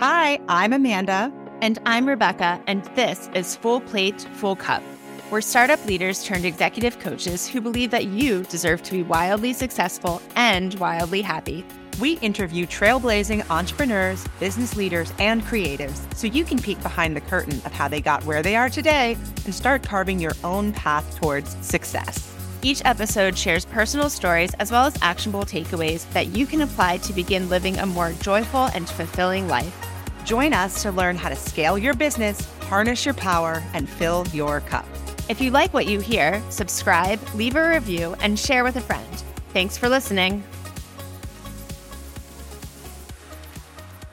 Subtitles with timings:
[0.00, 1.30] Hi, I'm Amanda.
[1.60, 4.82] And I'm Rebecca, and this is Full Plate, Full Cup.
[5.30, 10.22] We're startup leaders turned executive coaches who believe that you deserve to be wildly successful
[10.36, 11.66] and wildly happy.
[12.00, 17.60] We interview trailblazing entrepreneurs, business leaders, and creatives so you can peek behind the curtain
[17.66, 21.54] of how they got where they are today and start carving your own path towards
[21.60, 22.34] success.
[22.62, 27.12] Each episode shares personal stories as well as actionable takeaways that you can apply to
[27.12, 29.89] begin living a more joyful and fulfilling life.
[30.24, 34.60] Join us to learn how to scale your business, harness your power, and fill your
[34.60, 34.86] cup.
[35.28, 39.06] If you like what you hear, subscribe, leave a review, and share with a friend.
[39.52, 40.44] Thanks for listening.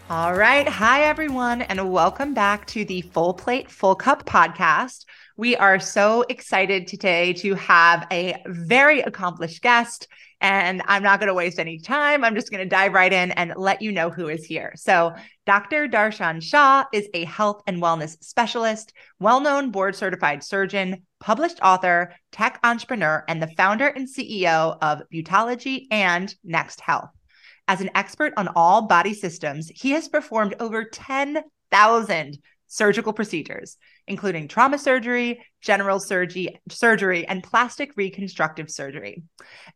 [0.10, 0.68] All right.
[0.68, 5.06] Hi, everyone, and welcome back to the Full Plate, Full Cup podcast.
[5.36, 10.08] We are so excited today to have a very accomplished guest.
[10.40, 12.24] And I'm not going to waste any time.
[12.24, 14.74] I'm just going to dive right in and let you know who is here.
[14.76, 15.14] So,
[15.46, 15.88] Dr.
[15.88, 22.14] Darshan Shah is a health and wellness specialist, well known board certified surgeon, published author,
[22.32, 27.10] tech entrepreneur, and the founder and CEO of Bodology and Next Health.
[27.68, 32.38] As an expert on all body systems, he has performed over 10,000
[32.68, 39.24] surgical procedures, including trauma surgery, general surgery, surgery, and plastic reconstructive surgery.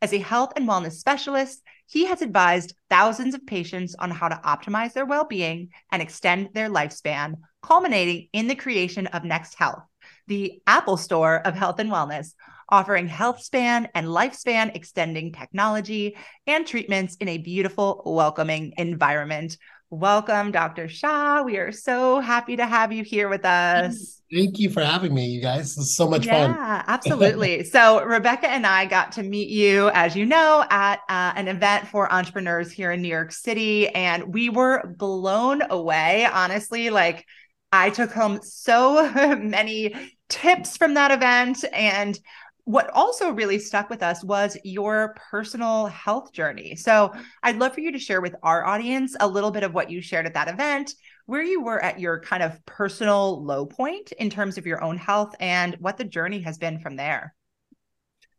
[0.02, 4.42] As a health and wellness specialist, he has advised thousands of patients on how to
[4.45, 9.84] optimize their well-being and extend their lifespan, culminating in the creation of Next Health,
[10.28, 12.34] the Apple Store of health and wellness,
[12.69, 16.16] offering health span and lifespan extending technology
[16.47, 19.58] and treatments in a beautiful, welcoming environment.
[19.94, 20.88] Welcome, Dr.
[20.88, 21.42] Shah.
[21.42, 24.22] We are so happy to have you here with us.
[24.34, 25.78] Thank you for having me, you guys.
[25.78, 26.56] Is so much yeah, fun.
[26.56, 27.64] Yeah, absolutely.
[27.66, 31.89] so, Rebecca and I got to meet you, as you know, at uh, an event
[31.89, 33.89] for entrepreneurs here in New York City.
[33.89, 36.89] And we were blown away, honestly.
[36.89, 37.25] Like,
[37.73, 39.94] I took home so many
[40.30, 41.66] tips from that event.
[41.73, 42.17] And
[42.66, 46.75] what also really stuck with us was your personal health journey.
[46.75, 47.13] So
[47.44, 50.01] I'd love for you to share with our audience a little bit of what you
[50.01, 50.94] shared at that event,
[51.25, 54.97] where you were at your kind of personal low point in terms of your own
[54.97, 57.33] health and what the journey has been from there.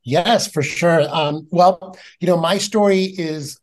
[0.04, 1.06] Yes, for sure.
[1.08, 3.60] Um, well, you know, my story is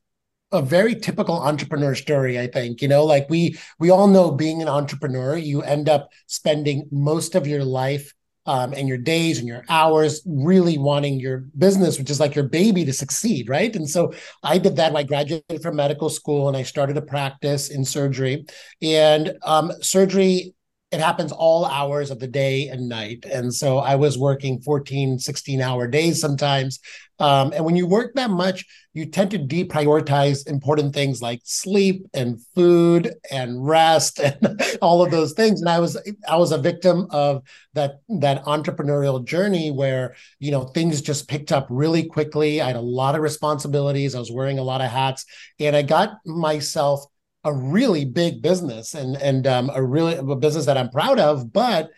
[0.51, 4.63] a very typical entrepreneur story i think you know like we we all know being
[4.63, 8.13] an entrepreneur you end up spending most of your life
[8.49, 12.47] um, and your days and your hours really wanting your business, which is like your
[12.47, 13.75] baby, to succeed, right?
[13.75, 14.11] And so
[14.41, 14.95] I did that.
[14.95, 18.47] I graduated from medical school and I started a practice in surgery.
[18.81, 20.55] And um, surgery
[20.91, 25.19] it happens all hours of the day and night and so i was working 14
[25.19, 26.79] 16 hour days sometimes
[27.19, 32.05] um, and when you work that much you tend to deprioritize important things like sleep
[32.13, 35.61] and food and rest and all of those things.
[35.61, 35.97] And i was
[36.27, 37.43] i was a victim of
[37.73, 42.61] that that entrepreneurial journey where you know things just picked up really quickly.
[42.61, 44.15] I had a lot of responsibilities.
[44.15, 45.25] I was wearing a lot of hats
[45.59, 47.05] and i got myself
[47.45, 51.53] a really big business and and um, a really a business that I'm proud of,
[51.53, 51.89] but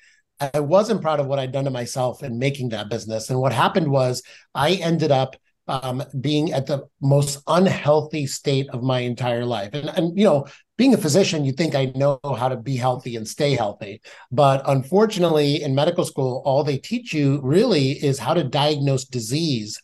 [0.53, 3.29] I wasn't proud of what I'd done to myself in making that business.
[3.29, 4.23] And what happened was
[4.55, 5.35] I ended up
[5.67, 9.69] um, being at the most unhealthy state of my entire life.
[9.73, 10.47] And, and, you know,
[10.77, 14.01] being a physician, you think I know how to be healthy and stay healthy.
[14.31, 19.81] But unfortunately, in medical school, all they teach you really is how to diagnose disease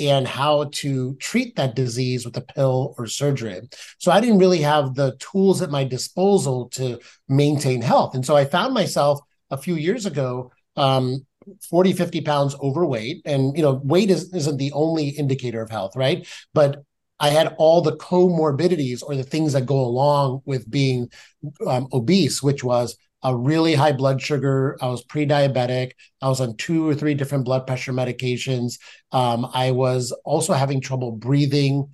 [0.00, 3.60] and how to treat that disease with a pill or surgery.
[3.98, 6.98] So I didn't really have the tools at my disposal to
[7.28, 8.14] maintain health.
[8.14, 9.20] And so I found myself
[9.50, 11.26] a few years ago um,
[11.70, 15.96] 40 50 pounds overweight and you know weight is, isn't the only indicator of health
[15.96, 16.82] right but
[17.20, 21.10] I had all the comorbidities or the things that go along with being
[21.66, 24.76] um, obese, which was a really high blood sugar.
[24.80, 25.92] I was pre-diabetic.
[26.22, 28.78] I was on two or three different blood pressure medications.
[29.10, 31.88] Um, I was also having trouble breathing.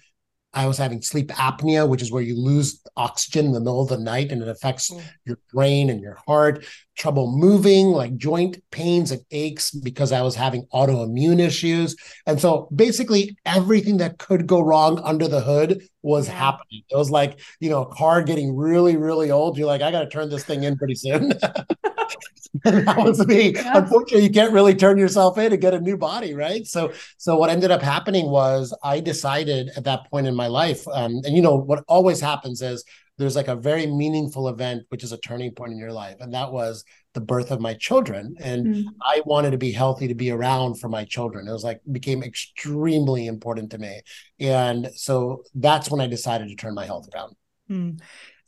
[0.54, 3.88] I was having sleep apnea, which is where you lose oxygen in the middle of
[3.88, 5.02] the night and it affects mm.
[5.24, 6.64] your brain and your heart.
[6.96, 11.96] Trouble moving, like joint pains and aches, because I was having autoimmune issues.
[12.24, 16.34] And so basically, everything that could go wrong under the hood was yeah.
[16.34, 16.82] happening.
[16.88, 19.58] It was like, you know, a car getting really, really old.
[19.58, 21.32] You're like, I got to turn this thing in pretty soon.
[22.64, 23.54] and that was me.
[23.54, 23.78] Yeah.
[23.78, 26.66] Unfortunately, you can't really turn yourself in and get a new body, right?
[26.66, 30.86] So, so what ended up happening was I decided at that point in my life,
[30.88, 32.84] um, and you know what always happens is
[33.18, 36.34] there's like a very meaningful event, which is a turning point in your life, and
[36.34, 38.36] that was the birth of my children.
[38.40, 41.46] And mm I wanted to be healthy to be around for my children.
[41.46, 44.00] It was like became extremely important to me,
[44.40, 47.36] and so that's when I decided to turn my health around.
[47.68, 47.90] Hmm.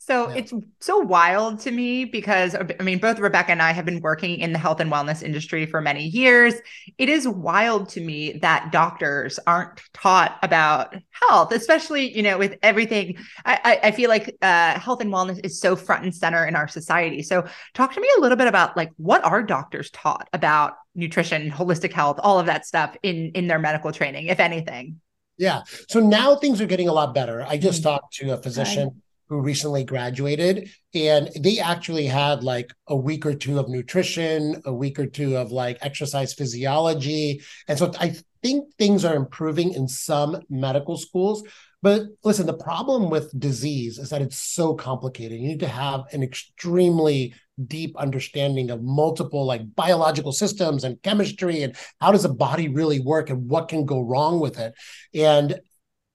[0.07, 0.35] So yeah.
[0.35, 4.39] it's so wild to me because I mean, both Rebecca and I have been working
[4.39, 6.53] in the health and wellness industry for many years.
[6.97, 12.57] It is wild to me that doctors aren't taught about health, especially, you know, with
[12.63, 13.17] everything.
[13.43, 16.69] I, I feel like uh, health and wellness is so front and center in our
[16.69, 17.21] society.
[17.21, 21.51] So talk to me a little bit about like what are doctors taught about nutrition,
[21.51, 25.01] holistic health, all of that stuff in in their medical training, if anything.
[25.37, 25.63] Yeah.
[25.89, 27.43] So now things are getting a lot better.
[27.43, 27.89] I just mm-hmm.
[27.89, 33.33] talked to a physician who recently graduated and they actually had like a week or
[33.33, 37.41] two of nutrition a week or two of like exercise physiology.
[37.67, 41.43] And so i think things are improving in some medical schools.
[41.81, 45.39] But listen the problem with disease is that it's so complicated.
[45.39, 47.33] You need to have an extremely
[47.65, 52.99] deep understanding of multiple like biological systems and chemistry and how does a body really
[52.99, 54.73] work and what can go wrong with it.
[55.13, 55.59] And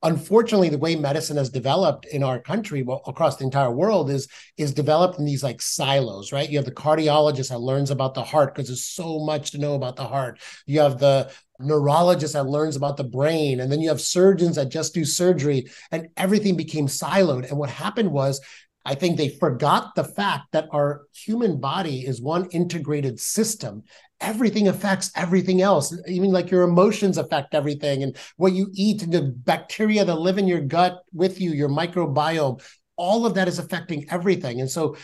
[0.02, 4.28] unfortunately the way medicine has developed in our country well, across the entire world is
[4.56, 6.50] is developed in these like silos right?
[6.50, 9.74] You have the cardiologist that learns about the heart because there's so much to know
[9.74, 10.40] about the heart.
[10.66, 14.68] You have the neurologist that learns about the brain and then you have surgeons that
[14.68, 17.48] just do surgery and everything became siloed.
[17.48, 18.40] And what happened was
[18.84, 23.84] I think they forgot the fact that our human body is one integrated system
[24.22, 25.94] everything affects everything else.
[26.06, 30.38] Even like your emotions affect everything, and what you eat, and the bacteria that live
[30.38, 32.62] in your gut with you, your microbiome,
[32.96, 34.60] all of that is affecting everything.
[34.60, 34.96] And so,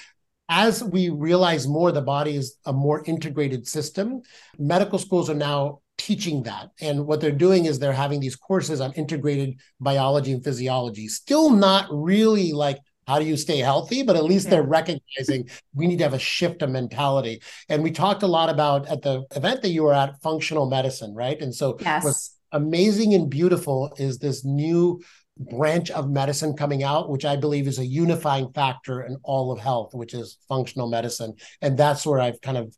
[0.49, 4.23] as we realize more, the body is a more integrated system.
[4.59, 6.71] Medical schools are now teaching that.
[6.81, 11.09] And what they're doing is they're having these courses on integrated biology and physiology.
[11.09, 14.03] Still not really like how do you stay healthy?
[14.03, 14.51] But at least yeah.
[14.51, 17.43] they're recognizing we need to have a shift of mentality.
[17.69, 21.15] And we talked a lot about at the event that you were at functional medicine
[21.15, 21.41] right?
[21.41, 22.05] And so yes.
[22.05, 25.01] what's amazing and beautiful is this new
[25.39, 29.61] branch of medicine coming out which i believe is a unifying factor in all of
[29.61, 31.35] health which is functional medicine.
[31.63, 32.77] And that's where i've kind of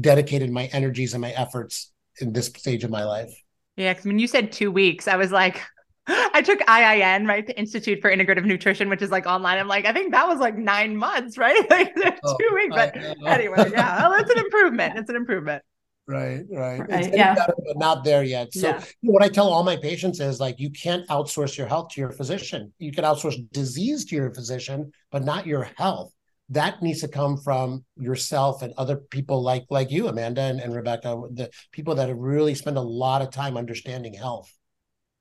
[0.00, 3.32] dedicated my energies and my efforts in this stage of my life.
[3.76, 5.62] Yeah, because when you said two weeks, I was like,
[6.34, 7.46] I took IIN, right?
[7.46, 9.58] The Institute for Integrative Nutrition, which is like online.
[9.58, 11.56] I'm like, I think that was like nine months, right?
[11.70, 11.92] Like
[12.24, 12.74] oh, two weeks.
[12.74, 12.96] But
[13.26, 14.98] anyway, yeah, well, it's an improvement.
[14.98, 15.62] It's an improvement.
[16.08, 16.80] Right, right.
[16.80, 17.34] right yeah.
[17.34, 18.52] Better, but not there yet.
[18.52, 18.84] So yeah.
[19.02, 22.10] what I tell all my patients is like you can't outsource your health to your
[22.10, 22.72] physician.
[22.78, 26.12] You can outsource disease to your physician, but not your health.
[26.48, 30.74] That needs to come from yourself and other people like like you, Amanda and, and
[30.74, 34.52] Rebecca, the people that have really spent a lot of time understanding health.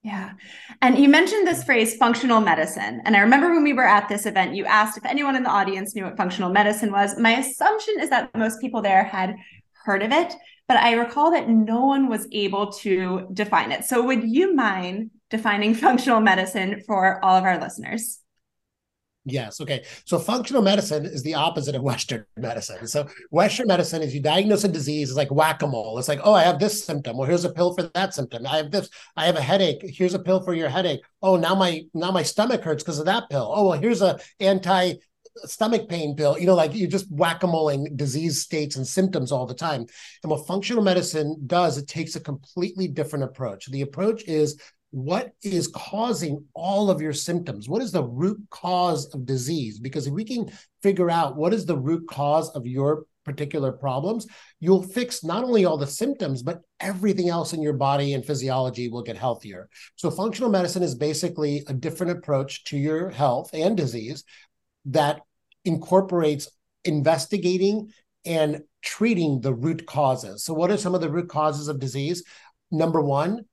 [0.02, 0.32] Yeah.
[0.82, 3.02] And you mentioned this phrase functional medicine.
[3.04, 5.50] And I remember when we were at this event, you asked if anyone in the
[5.50, 7.20] audience knew what functional medicine was.
[7.20, 9.36] My assumption is that most people there had
[9.74, 10.34] heard of it,
[10.70, 13.84] but I recall that no one was able to define it.
[13.84, 18.20] So would you mind defining functional medicine for all of our listeners?
[19.30, 19.62] Yes.
[19.62, 19.84] Okay.
[20.06, 22.88] So functional medicine is the opposite of Western medicine.
[22.88, 25.98] So Western medicine is you diagnose a disease, it's like whack-a-mole.
[26.00, 27.18] It's like, oh, I have this symptom.
[27.18, 28.46] Well, here's a pill for that symptom.
[28.46, 29.82] I have this, I have a headache.
[29.84, 31.02] Here's a pill for your headache.
[31.22, 33.52] Oh, now my now my stomach hurts because of that pill.
[33.54, 34.96] Oh, well, here's a anti uh,
[35.46, 36.38] stomach pain pill.
[36.38, 39.86] You know, like you're just whack-a-moling disease states and symptoms all the time.
[40.24, 43.70] And what functional medicine does, it takes a completely different approach.
[43.70, 44.60] The approach is
[44.92, 47.70] what is causing all of your symptoms?
[47.70, 49.80] What is the root cause of disease?
[49.80, 50.52] Because if we can
[50.82, 54.26] figure out what is the root cause of your particular problems,
[54.60, 58.90] you'll fix not only all the symptoms, but everything else in your body and physiology
[58.90, 59.70] will get healthier.
[59.96, 64.24] So, functional medicine is basically a different approach to your health and disease
[64.86, 65.22] that
[65.66, 66.50] incorporates
[66.86, 67.92] investigating
[68.26, 70.44] and treating the root causes.
[70.44, 72.24] So, what are some of the root causes of disease?
[72.72, 73.46] Number one,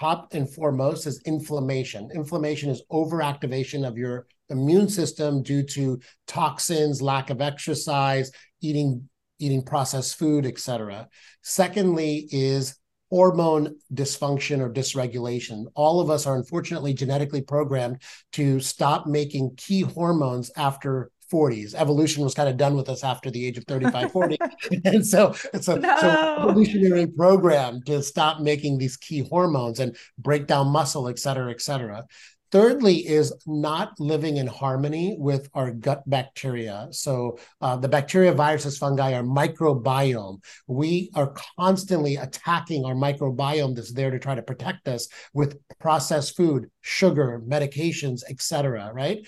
[0.00, 2.10] top and foremost is inflammation.
[2.14, 9.62] Inflammation is overactivation of your immune system due to toxins, lack of exercise, eating eating
[9.62, 11.08] processed food, etc.
[11.42, 12.76] Secondly is
[13.10, 15.64] hormone dysfunction or dysregulation.
[15.74, 18.02] All of us are unfortunately genetically programmed
[18.32, 21.74] to stop making key hormones after 40s.
[21.74, 24.38] Evolution was kind of done with us after the age of 35, 40.
[24.84, 25.96] and so it's a no.
[26.00, 31.50] so evolutionary program to stop making these key hormones and break down muscle, et cetera,
[31.50, 32.04] et cetera.
[32.52, 36.88] Thirdly, is not living in harmony with our gut bacteria.
[36.90, 40.42] So, uh, the bacteria, viruses, fungi, our microbiome.
[40.66, 46.36] We are constantly attacking our microbiome that's there to try to protect us with processed
[46.36, 48.90] food, sugar, medications, etc.
[48.92, 49.24] Right?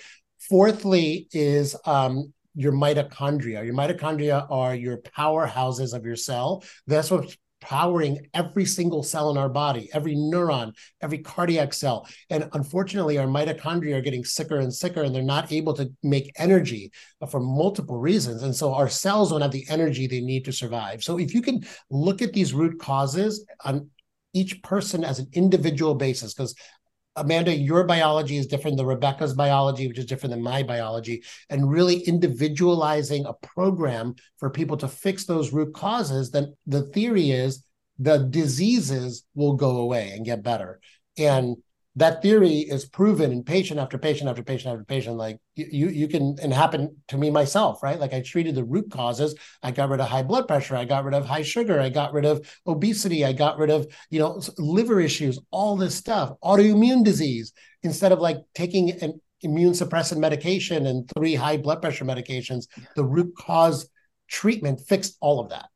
[0.49, 3.65] Fourthly, is um, your mitochondria.
[3.65, 6.63] Your mitochondria are your powerhouses of your cell.
[6.87, 12.09] That's what's powering every single cell in our body, every neuron, every cardiac cell.
[12.29, 16.33] And unfortunately, our mitochondria are getting sicker and sicker, and they're not able to make
[16.37, 16.91] energy
[17.31, 18.43] for multiple reasons.
[18.43, 21.05] And so our cells don't have the energy they need to survive.
[21.05, 23.89] So if you can look at these root causes on
[24.35, 26.57] each person as an individual basis, because
[27.17, 31.71] Amanda, your biology is different than Rebecca's biology, which is different than my biology, and
[31.71, 37.65] really individualizing a program for people to fix those root causes, then the theory is
[37.99, 40.81] the diseases will go away and get better.
[41.19, 41.57] And
[41.97, 45.17] that theory is proven in patient after patient after patient after patient.
[45.17, 48.01] Like you, you can, and happen to me myself, right?
[48.01, 49.35] Like I treated the root causes.
[49.63, 50.75] I got rid of high blood pressure.
[50.75, 51.79] I got rid of high sugar.
[51.79, 53.25] I got rid of obesity.
[53.27, 58.21] I got rid of, you know, liver issues, all this stuff, autoimmune disease, instead of
[58.21, 63.89] like taking an immune suppressant medication and three high blood pressure medications, the root cause
[64.29, 65.67] treatment fixed all of that.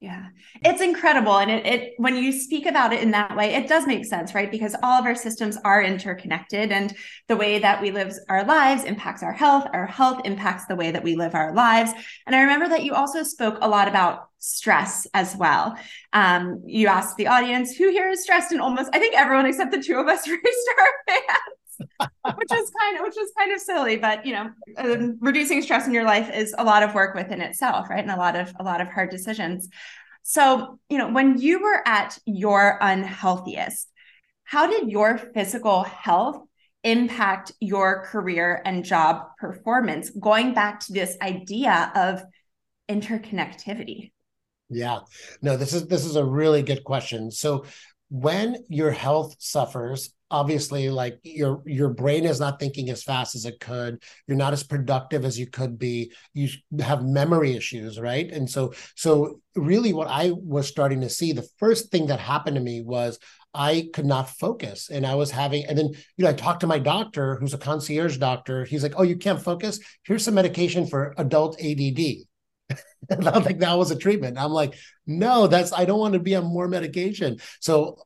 [0.00, 0.28] Yeah,
[0.64, 1.36] it's incredible.
[1.36, 4.34] And it, it, when you speak about it in that way, it does make sense,
[4.34, 4.50] right?
[4.50, 6.96] Because all of our systems are interconnected and
[7.28, 9.66] the way that we live our lives impacts our health.
[9.74, 11.92] Our health impacts the way that we live our lives.
[12.26, 15.76] And I remember that you also spoke a lot about stress as well.
[16.14, 19.70] Um, you asked the audience who here is stressed, and almost I think everyone except
[19.70, 21.59] the two of us raised our hands.
[22.36, 25.86] Which is kind of which is kind of silly but you know um, reducing stress
[25.86, 28.00] in your life is a lot of work within itself right?
[28.00, 29.68] And a lot of a lot of hard decisions.
[30.22, 33.86] So you know when you were at your unhealthiest
[34.44, 36.42] how did your physical health
[36.82, 42.22] impact your career and job performance going back to this idea of
[42.90, 44.10] interconnectivity?
[44.68, 45.00] Yeah.
[45.42, 47.30] No this is this is a really good question.
[47.30, 47.64] So
[48.08, 53.44] when your health suffers obviously like your your brain is not thinking as fast as
[53.44, 56.48] it could you're not as productive as you could be you
[56.80, 61.48] have memory issues right and so so really what i was starting to see the
[61.58, 63.18] first thing that happened to me was
[63.52, 66.68] I could not focus and I was having, and then, you know, I talked to
[66.68, 68.64] my doctor who's a concierge doctor.
[68.64, 69.80] He's like, Oh, you can't focus?
[70.04, 72.28] Here's some medication for adult ADD.
[73.10, 74.38] and I think that was a treatment.
[74.38, 74.74] I'm like,
[75.06, 77.38] no, that's I don't want to be on more medication.
[77.60, 77.98] So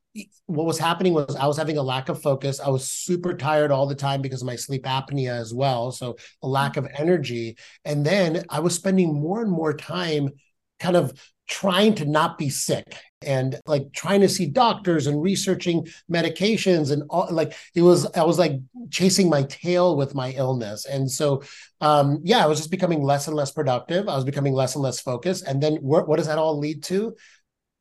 [0.46, 2.60] what was happening was I was having a lack of focus.
[2.60, 5.90] I was super tired all the time because of my sleep apnea as well.
[5.90, 7.56] So a lack of energy.
[7.84, 10.30] And then I was spending more and more time
[10.78, 11.12] kind of
[11.46, 17.02] trying to not be sick and like trying to see doctors and researching medications and
[17.10, 18.52] all like it was i was like
[18.90, 21.42] chasing my tail with my illness and so
[21.82, 24.82] um yeah i was just becoming less and less productive i was becoming less and
[24.82, 27.14] less focused and then what, what does that all lead to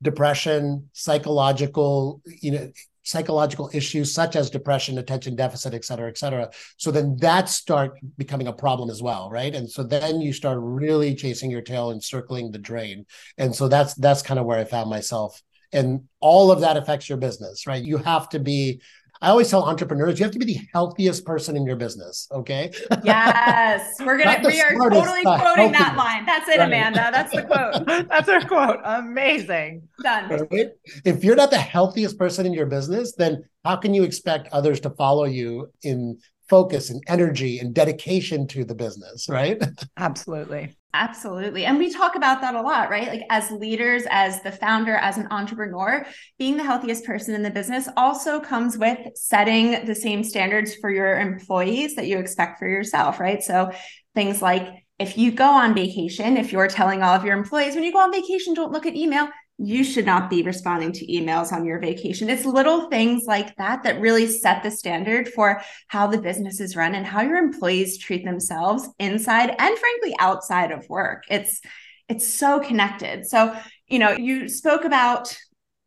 [0.03, 2.71] depression, psychological, you know,
[3.03, 6.49] psychological issues such as depression, attention deficit, et cetera, et cetera.
[6.77, 9.53] So then that start becoming a problem as well, right?
[9.53, 13.05] And so then you start really chasing your tail and circling the drain.
[13.37, 15.41] And so that's that's kind of where I found myself.
[15.73, 17.83] And all of that affects your business, right?
[17.83, 18.81] You have to be
[19.23, 22.27] I always tell entrepreneurs you have to be the healthiest person in your business.
[22.29, 22.71] Okay.
[23.05, 23.95] Yes.
[24.01, 26.25] We're going to, we are totally quoting that line.
[26.25, 26.67] That's it, right.
[26.67, 27.09] Amanda.
[27.09, 28.07] That's the quote.
[28.09, 28.79] That's our quote.
[28.83, 29.87] Amazing.
[30.01, 30.47] Done.
[30.51, 30.71] Right?
[31.05, 34.81] If you're not the healthiest person in your business, then how can you expect others
[34.81, 36.19] to follow you in
[36.49, 39.61] focus and energy and dedication to the business, right?
[39.97, 40.75] Absolutely.
[40.95, 41.65] Absolutely.
[41.65, 43.07] And we talk about that a lot, right?
[43.07, 46.05] Like as leaders, as the founder, as an entrepreneur,
[46.37, 50.91] being the healthiest person in the business also comes with setting the same standards for
[50.91, 53.41] your employees that you expect for yourself, right?
[53.41, 53.71] So
[54.13, 54.67] things like
[54.99, 57.99] if you go on vacation, if you're telling all of your employees when you go
[57.99, 61.79] on vacation, don't look at email, you should not be responding to emails on your
[61.79, 62.29] vacation.
[62.29, 66.75] It's little things like that that really set the standard for how the business is
[66.75, 71.23] run and how your employees treat themselves inside and frankly outside of work.
[71.29, 71.61] It's
[72.09, 73.25] it's so connected.
[73.25, 73.55] So,
[73.87, 75.37] you know, you spoke about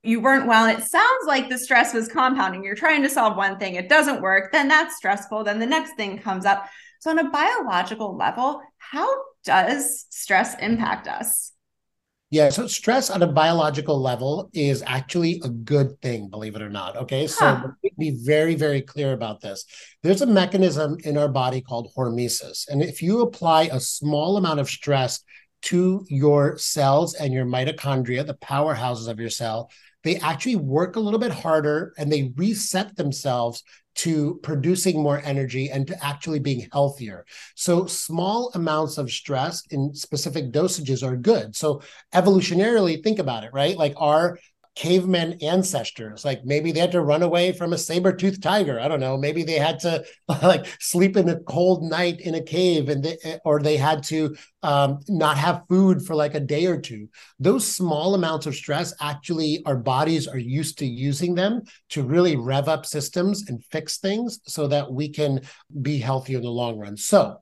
[0.02, 0.66] you weren't well.
[0.66, 2.62] It sounds like the stress was compounding.
[2.62, 5.96] You're trying to solve one thing, it doesn't work, then that's stressful, then the next
[5.96, 6.68] thing comes up.
[7.00, 9.08] So, on a biological level, how
[9.44, 11.52] does stress impact us?
[12.30, 16.68] Yeah, so stress on a biological level is actually a good thing, believe it or
[16.68, 16.96] not.
[16.96, 17.68] Okay, so huh.
[17.96, 19.64] be very, very clear about this.
[20.02, 22.66] There's a mechanism in our body called hormesis.
[22.68, 25.22] And if you apply a small amount of stress
[25.62, 29.70] to your cells and your mitochondria, the powerhouses of your cell,
[30.02, 33.62] they actually work a little bit harder and they reset themselves
[33.96, 37.24] to producing more energy and to actually being healthier.
[37.54, 41.56] So, small amounts of stress in specific dosages are good.
[41.56, 41.82] So,
[42.14, 43.76] evolutionarily, think about it, right?
[43.76, 44.38] Like our
[44.76, 46.24] caveman ancestors.
[46.24, 48.78] Like maybe they had to run away from a saber-toothed tiger.
[48.78, 49.16] I don't know.
[49.16, 53.16] Maybe they had to like sleep in a cold night in a cave and they,
[53.44, 57.08] or they had to um, not have food for like a day or two.
[57.40, 62.36] Those small amounts of stress actually our bodies are used to using them to really
[62.36, 65.40] rev up systems and fix things so that we can
[65.80, 66.98] be healthy in the long run.
[66.98, 67.40] So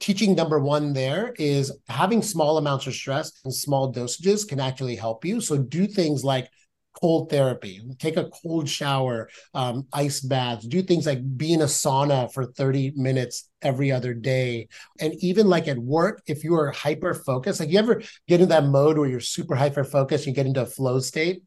[0.00, 4.96] teaching number one there is having small amounts of stress and small dosages can actually
[4.96, 5.40] help you.
[5.40, 6.50] So do things like
[6.94, 11.66] cold therapy, take a cold shower, um, ice baths, do things like be in a
[11.66, 14.68] sauna for 30 minutes every other day.
[15.00, 18.48] And even like at work, if you are hyper focused, like you ever get in
[18.48, 21.42] that mode where you're super hyper focused, you get into a flow state.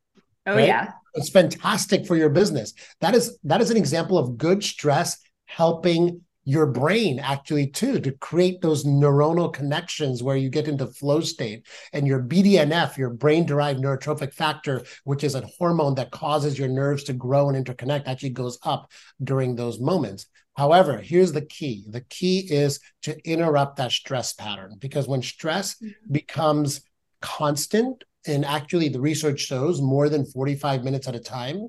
[0.46, 0.68] Oh right?
[0.68, 0.92] yeah.
[1.16, 2.74] It's fantastic for your business.
[3.02, 8.14] That is that is an example of good stress helping your brain actually too to
[8.14, 13.46] create those neuronal connections where you get into flow state and your BDNF your brain
[13.46, 18.08] derived neurotrophic factor which is a hormone that causes your nerves to grow and interconnect
[18.08, 18.90] actually goes up
[19.22, 24.78] during those moments however here's the key the key is to interrupt that stress pattern
[24.80, 26.14] because when stress mm-hmm.
[26.14, 26.80] becomes
[27.22, 31.68] constant and actually the research shows more than 45 minutes at a time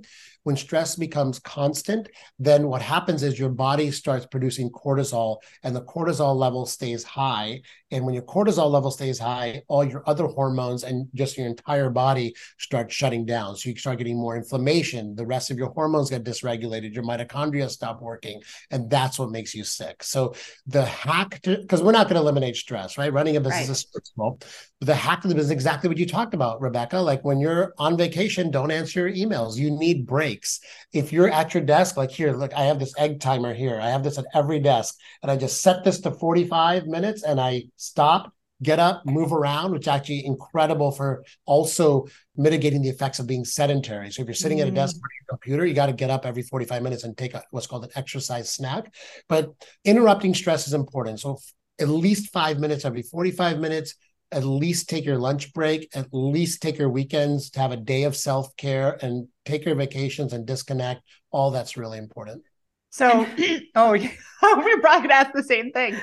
[0.49, 5.85] when stress becomes constant, then what happens is your body starts producing cortisol and the
[5.85, 7.61] cortisol level stays high.
[7.91, 11.91] And when your cortisol level stays high, all your other hormones and just your entire
[11.91, 13.57] body start shutting down.
[13.57, 15.15] So you start getting more inflammation.
[15.15, 16.95] The rest of your hormones get dysregulated.
[16.95, 18.41] Your mitochondria stop working.
[18.71, 20.03] And that's what makes you sick.
[20.03, 20.35] So
[20.67, 23.13] the hack to, because we're not going to eliminate stress, right?
[23.13, 23.71] Running a business right.
[23.71, 24.41] is stressful.
[24.81, 26.99] The hack of the business is exactly what you talked about, Rebecca.
[26.99, 29.57] Like when you're on vacation, don't answer your emails.
[29.57, 30.61] You need breaks breaks.
[30.93, 33.79] If you're at your desk, like here, look, I have this egg timer here.
[33.81, 37.41] I have this at every desk, and I just set this to 45 minutes and
[37.41, 38.33] I stop,
[38.63, 42.07] get up, move around, which actually incredible for also
[42.37, 44.11] mitigating the effects of being sedentary.
[44.11, 44.63] So if you're sitting mm.
[44.63, 44.99] at a desk mm.
[44.99, 47.67] or your computer, you got to get up every 45 minutes and take a, what's
[47.67, 48.93] called an exercise snack.
[49.29, 49.53] But
[49.85, 51.21] interrupting stress is important.
[51.21, 51.39] So
[51.81, 53.95] at least five minutes every 45 minutes
[54.31, 58.03] at least take your lunch break, at least take your weekends to have a day
[58.03, 61.03] of self care and take your vacations and disconnect.
[61.31, 62.43] All that's really important.
[62.91, 63.27] So,
[63.75, 63.93] oh,
[64.43, 65.95] we're probably gonna ask the same thing.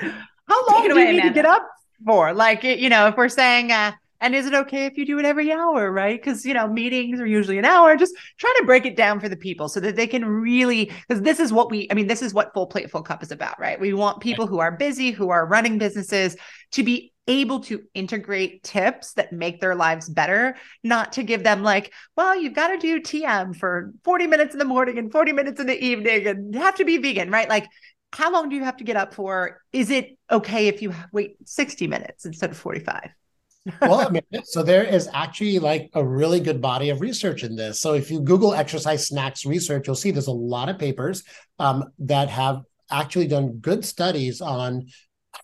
[0.48, 1.28] How long do away, you need Amanda.
[1.28, 1.68] to get up
[2.04, 2.32] for?
[2.32, 5.24] Like, you know, if we're saying, uh, and is it okay if you do it
[5.24, 6.18] every hour, right?
[6.18, 7.96] Because, you know, meetings are usually an hour.
[7.96, 11.22] Just try to break it down for the people so that they can really, because
[11.22, 13.60] this is what we, I mean, this is what Full Plate, Full Cup is about,
[13.60, 13.78] right?
[13.78, 16.36] We want people who are busy, who are running businesses
[16.72, 21.62] to be able to integrate tips that make their lives better, not to give them
[21.62, 25.32] like, well, you've got to do TM for 40 minutes in the morning and 40
[25.32, 27.48] minutes in the evening and have to be vegan, right?
[27.48, 27.66] Like,
[28.16, 29.60] how long do you have to get up for?
[29.72, 33.10] Is it okay if you wait 60 minutes instead of 45?
[33.82, 37.56] well, I mean, so there is actually like a really good body of research in
[37.56, 37.80] this.
[37.80, 41.24] So if you Google exercise snacks research, you'll see there's a lot of papers
[41.58, 44.86] um, that have actually done good studies on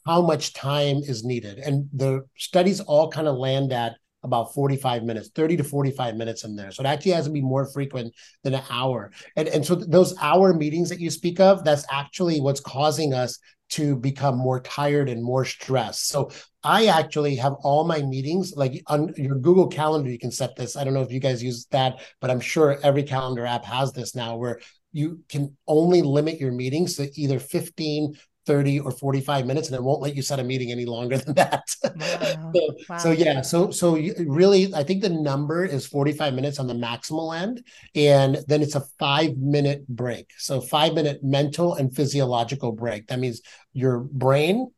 [0.06, 1.58] how much time is needed.
[1.58, 6.44] And the studies all kind of land at about 45 minutes, 30 to 45 minutes
[6.44, 6.70] in there.
[6.70, 9.10] So it actually has to be more frequent than an hour.
[9.36, 13.38] And, and so those hour meetings that you speak of, that's actually what's causing us
[13.70, 16.08] to become more tired and more stressed.
[16.08, 16.30] So
[16.62, 20.10] I actually have all my meetings like on your Google Calendar.
[20.10, 20.76] You can set this.
[20.76, 23.92] I don't know if you guys use that, but I'm sure every calendar app has
[23.92, 24.60] this now where
[24.92, 28.14] you can only limit your meetings to either 15
[28.46, 31.34] 30 or 45 minutes and it won't let you set a meeting any longer than
[31.34, 32.52] that wow.
[32.54, 32.98] so, wow.
[32.98, 37.36] so, yeah so so really i think the number is 45 minutes on the maximal
[37.36, 43.06] end and then it's a five minute break so five minute mental and physiological break
[43.08, 43.40] that means
[43.72, 44.70] your brain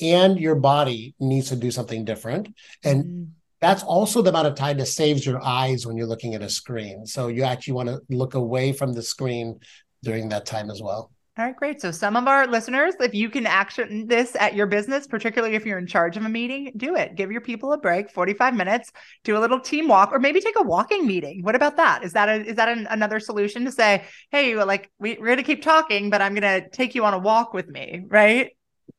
[0.00, 2.48] and your body needs to do something different
[2.84, 3.28] and mm.
[3.60, 6.48] that's also the amount of time that saves your eyes when you're looking at a
[6.48, 9.58] screen so you actually want to look away from the screen
[10.02, 11.80] during that time as well all right, great.
[11.80, 15.64] So, some of our listeners, if you can action this at your business, particularly if
[15.64, 17.14] you're in charge of a meeting, do it.
[17.14, 18.92] Give your people a break, 45 minutes,
[19.24, 21.42] do a little team walk, or maybe take a walking meeting.
[21.42, 22.04] What about that?
[22.04, 25.38] Is that a, is that an, another solution to say, hey, like we, we're going
[25.38, 28.50] to keep talking, but I'm going to take you on a walk with me, right?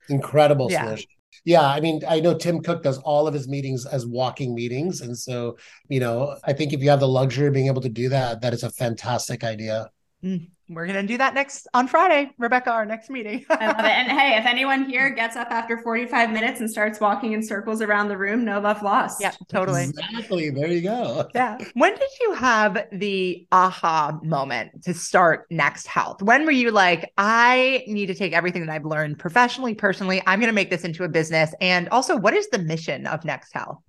[0.09, 0.85] Incredible yeah.
[0.85, 1.09] solution.
[1.45, 5.01] Yeah, I mean, I know Tim Cook does all of his meetings as walking meetings.
[5.01, 7.89] And so, you know, I think if you have the luxury of being able to
[7.89, 9.89] do that, that is a fantastic idea.
[10.23, 13.45] Mm, we're going to do that next on Friday, Rebecca, our next meeting.
[13.49, 13.85] I love it.
[13.85, 17.81] And hey, if anyone here gets up after 45 minutes and starts walking in circles
[17.81, 19.21] around the room, no love lost.
[19.21, 19.83] Yeah, totally.
[19.85, 20.49] Exactly.
[20.49, 21.29] There you go.
[21.33, 21.57] Yeah.
[21.73, 26.21] When did you have the aha moment to start Next Health?
[26.21, 30.39] When were you like, I need to take everything that I've learned professionally, personally, I'm
[30.39, 31.53] going to make this into a business?
[31.61, 33.79] And also, what is the mission of Next Health?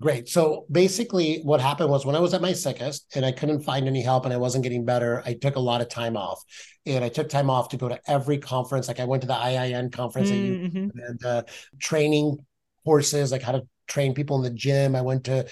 [0.00, 0.28] Great.
[0.28, 3.88] So basically, what happened was when I was at my sickest and I couldn't find
[3.88, 6.40] any help and I wasn't getting better, I took a lot of time off.
[6.86, 8.86] And I took time off to go to every conference.
[8.86, 10.88] Like I went to the IIN conference mm-hmm.
[10.98, 11.42] and uh,
[11.80, 12.38] training
[12.84, 14.94] courses, like how to train people in the gym.
[14.94, 15.48] I went to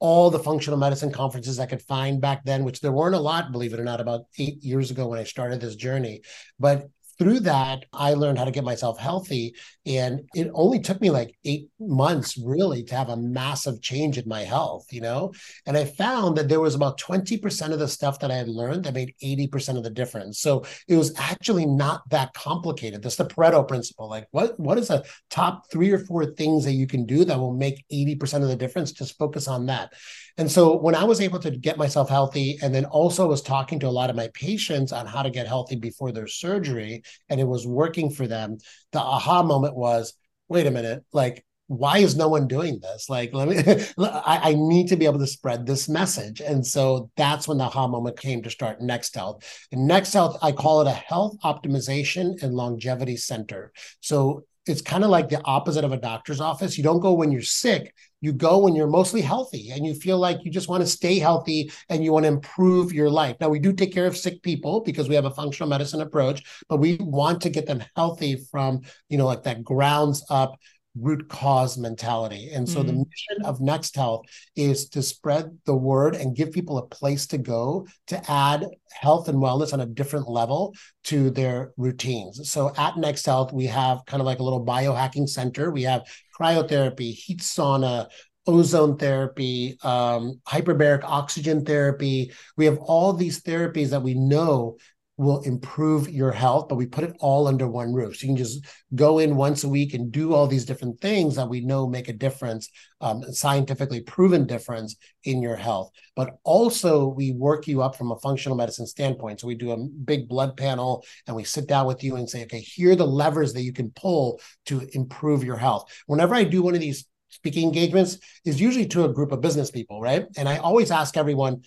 [0.00, 3.52] all the functional medicine conferences I could find back then, which there weren't a lot,
[3.52, 6.22] believe it or not, about eight years ago when I started this journey.
[6.58, 9.54] But through that, I learned how to get myself healthy.
[9.86, 14.28] And it only took me like eight months really to have a massive change in
[14.28, 15.32] my health, you know?
[15.66, 18.84] And I found that there was about 20% of the stuff that I had learned
[18.84, 20.40] that made 80% of the difference.
[20.40, 23.02] So it was actually not that complicated.
[23.02, 24.08] That's the Pareto principle.
[24.08, 27.38] Like what, what is the top three or four things that you can do that
[27.38, 28.92] will make 80% of the difference?
[28.92, 29.92] Just focus on that.
[30.36, 33.78] And so when I was able to get myself healthy and then also was talking
[33.80, 37.40] to a lot of my patients on how to get healthy before their surgery and
[37.40, 38.58] it was working for them,
[38.92, 40.14] the aha moment was,
[40.48, 43.08] wait a minute, like why is no one doing this?
[43.08, 43.56] Like, let me,
[43.98, 46.40] I, I, need to be able to spread this message.
[46.40, 49.66] And so that's when the aha moment came to start Next Health.
[49.72, 53.72] And Next Health, I call it a health optimization and longevity center.
[54.00, 56.76] So it's kind of like the opposite of a doctor's office.
[56.76, 60.18] You don't go when you're sick, you go when you're mostly healthy and you feel
[60.18, 63.36] like you just want to stay healthy and you want to improve your life.
[63.40, 66.42] Now, we do take care of sick people because we have a functional medicine approach,
[66.68, 70.58] but we want to get them healthy from, you know, like that grounds up
[70.98, 72.50] root cause mentality.
[72.52, 72.86] And so mm.
[72.86, 77.26] the mission of Next Health is to spread the word and give people a place
[77.28, 82.50] to go to add health and wellness on a different level to their routines.
[82.50, 85.70] So at Next Health, we have kind of like a little biohacking center.
[85.70, 86.06] We have
[86.38, 88.08] cryotherapy, heat sauna,
[88.46, 92.32] ozone therapy, um, hyperbaric oxygen therapy.
[92.56, 94.76] We have all these therapies that we know
[95.16, 98.16] will improve your health, but we put it all under one roof.
[98.16, 101.36] So you can just go in once a week and do all these different things
[101.36, 102.68] that we know make a difference,
[103.00, 105.90] um, scientifically proven difference in your health.
[106.16, 109.40] But also, we work you up from a functional medicine standpoint.
[109.40, 112.42] So we do a big blood panel and we sit down with you and say,
[112.44, 115.84] okay, here are the levers that you can pull to improve your health.
[116.06, 119.70] Whenever I do one of these speaking engagements is usually to a group of business
[119.70, 120.26] people, right?
[120.36, 121.62] And I always ask everyone,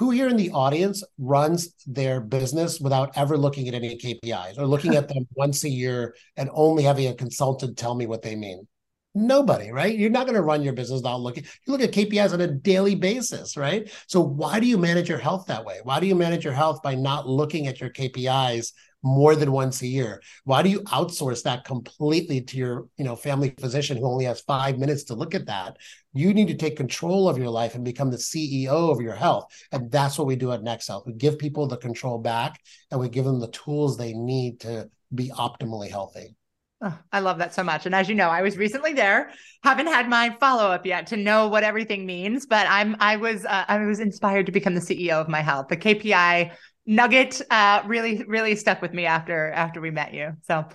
[0.00, 4.66] who here in the audience runs their business without ever looking at any KPIs or
[4.66, 8.34] looking at them once a year and only having a consultant tell me what they
[8.34, 8.66] mean?
[9.12, 9.98] Nobody, right?
[9.98, 11.44] You're not going to run your business without looking.
[11.66, 13.90] You look at KPIs on a daily basis, right?
[14.06, 15.80] So why do you manage your health that way?
[15.82, 19.82] Why do you manage your health by not looking at your KPIs more than once
[19.82, 20.22] a year?
[20.44, 24.42] Why do you outsource that completely to your, you know, family physician who only has
[24.42, 25.78] 5 minutes to look at that?
[26.12, 29.46] You need to take control of your life and become the CEO of your health.
[29.72, 31.02] And that's what we do at Next Health.
[31.04, 32.60] We give people the control back
[32.92, 36.36] and we give them the tools they need to be optimally healthy.
[36.82, 37.84] Oh, I love that so much.
[37.84, 39.32] And as you know, I was recently there.
[39.62, 43.44] Haven't had my follow up yet to know what everything means, but I'm I was
[43.44, 45.68] uh, I was inspired to become the CEO of my health.
[45.68, 46.52] The KPI
[46.86, 50.32] nugget uh, really really stuck with me after after we met you.
[50.42, 50.66] So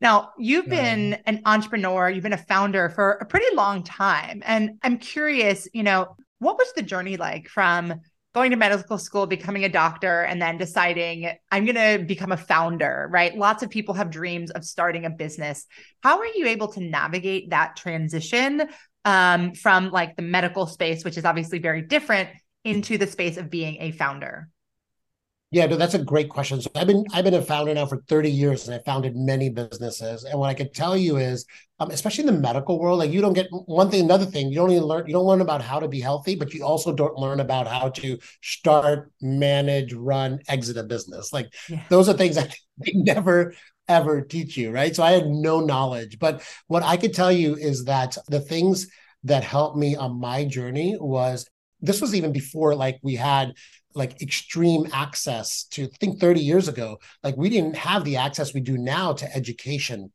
[0.00, 4.78] now you've been an entrepreneur, you've been a founder for a pretty long time, and
[4.82, 8.00] I'm curious, you know, what was the journey like from
[8.34, 12.36] going to medical school, becoming a doctor, and then deciding I'm going to become a
[12.36, 13.36] founder, right?
[13.36, 15.66] Lots of people have dreams of starting a business.
[16.02, 18.68] How are you able to navigate that transition
[19.04, 22.30] um, from like the medical space, which is obviously very different,
[22.64, 24.48] into the space of being a founder?
[25.52, 26.62] Yeah, no, that's a great question.
[26.62, 29.50] So I've been I've been a founder now for 30 years and I founded many
[29.50, 30.24] businesses.
[30.24, 31.44] And what I can tell you is,
[31.78, 34.56] um, especially in the medical world, like you don't get one thing, another thing, you
[34.56, 37.18] don't even learn, you don't learn about how to be healthy, but you also don't
[37.18, 41.34] learn about how to start, manage, run, exit a business.
[41.34, 41.84] Like yeah.
[41.90, 43.52] those are things that they never
[43.88, 44.96] ever teach you, right?
[44.96, 46.18] So I had no knowledge.
[46.18, 48.86] But what I could tell you is that the things
[49.24, 51.46] that helped me on my journey was
[51.82, 53.52] this was even before like we had
[53.94, 58.60] like extreme access to think 30 years ago like we didn't have the access we
[58.60, 60.10] do now to education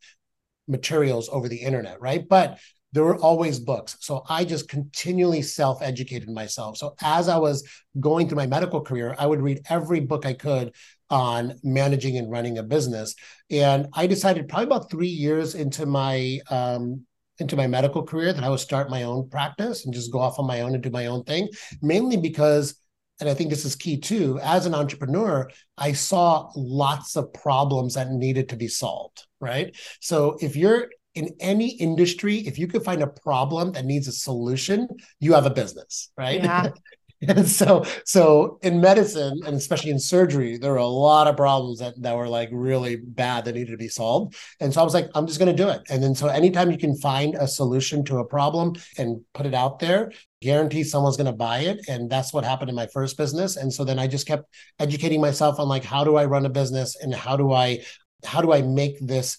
[0.68, 2.28] materials over the internet right?
[2.28, 2.60] But
[2.94, 3.98] there were always books.
[4.00, 6.78] So i just continually self-educated myself.
[6.78, 7.68] So as i was
[8.00, 10.74] going through my medical career i would read every book i could
[11.10, 13.16] on managing and running a business.
[13.52, 17.06] And i decided probably about three years into my um,
[17.40, 20.40] into my medical career that i would start my own practice and just go off
[20.40, 21.48] on my own and do my own thing
[21.82, 22.76] mainly because
[23.20, 27.96] and I think this is key too, as an entrepreneur, I saw lots of problems
[27.96, 29.76] that needed to be solved, right?
[30.02, 34.12] So if you're in any industry, if you could find a problem that needs a
[34.12, 34.88] solution,
[35.20, 36.44] you have a business, right?
[36.44, 36.70] Yeah.
[37.22, 41.80] And so, so in medicine and especially in surgery, there were a lot of problems
[41.80, 44.36] that, that were like really bad that needed to be solved.
[44.60, 45.82] And so I was like, I'm just going to do it.
[45.90, 49.54] And then so anytime you can find a solution to a problem and put it
[49.54, 51.80] out there, guarantee someone's going to buy it.
[51.88, 53.58] And that's what happened in my first business.
[53.58, 56.50] And so then I just kept educating myself on like, how do I run a
[56.50, 57.84] business and how do I,
[58.24, 59.38] how do I make this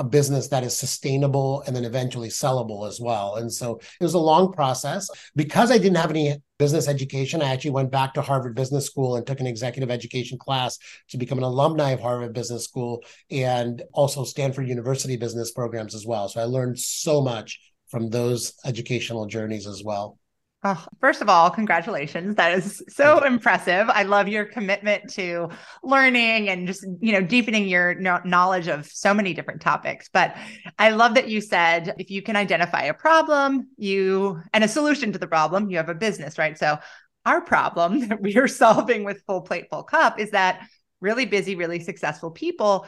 [0.00, 3.36] a business that is sustainable and then eventually sellable as well.
[3.36, 5.10] And so it was a long process.
[5.36, 9.16] Because I didn't have any business education, I actually went back to Harvard Business School
[9.16, 10.78] and took an executive education class
[11.10, 16.06] to become an alumni of Harvard Business School and also Stanford University business programs as
[16.06, 16.30] well.
[16.30, 17.60] So I learned so much
[17.90, 20.19] from those educational journeys as well.
[20.62, 22.34] Oh, first of all, congratulations.
[22.34, 23.88] That is so impressive.
[23.88, 25.48] I love your commitment to
[25.82, 30.10] learning and just, you know, deepening your knowledge of so many different topics.
[30.12, 30.36] But
[30.78, 35.12] I love that you said if you can identify a problem, you and a solution
[35.12, 36.58] to the problem, you have a business, right?
[36.58, 36.78] So
[37.24, 40.68] our problem that we are solving with Full Plate Full Cup is that
[41.00, 42.86] really busy, really successful people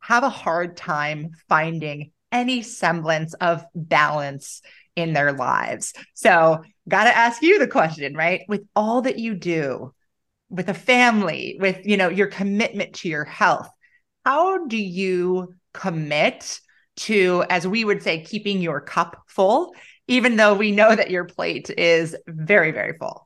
[0.00, 4.60] have a hard time finding any semblance of balance
[4.96, 5.92] in their lives.
[6.14, 8.42] So, got to ask you the question, right?
[8.48, 9.92] With all that you do,
[10.50, 13.68] with a family, with, you know, your commitment to your health,
[14.24, 16.60] how do you commit
[16.96, 19.74] to as we would say keeping your cup full
[20.06, 23.23] even though we know that your plate is very very full?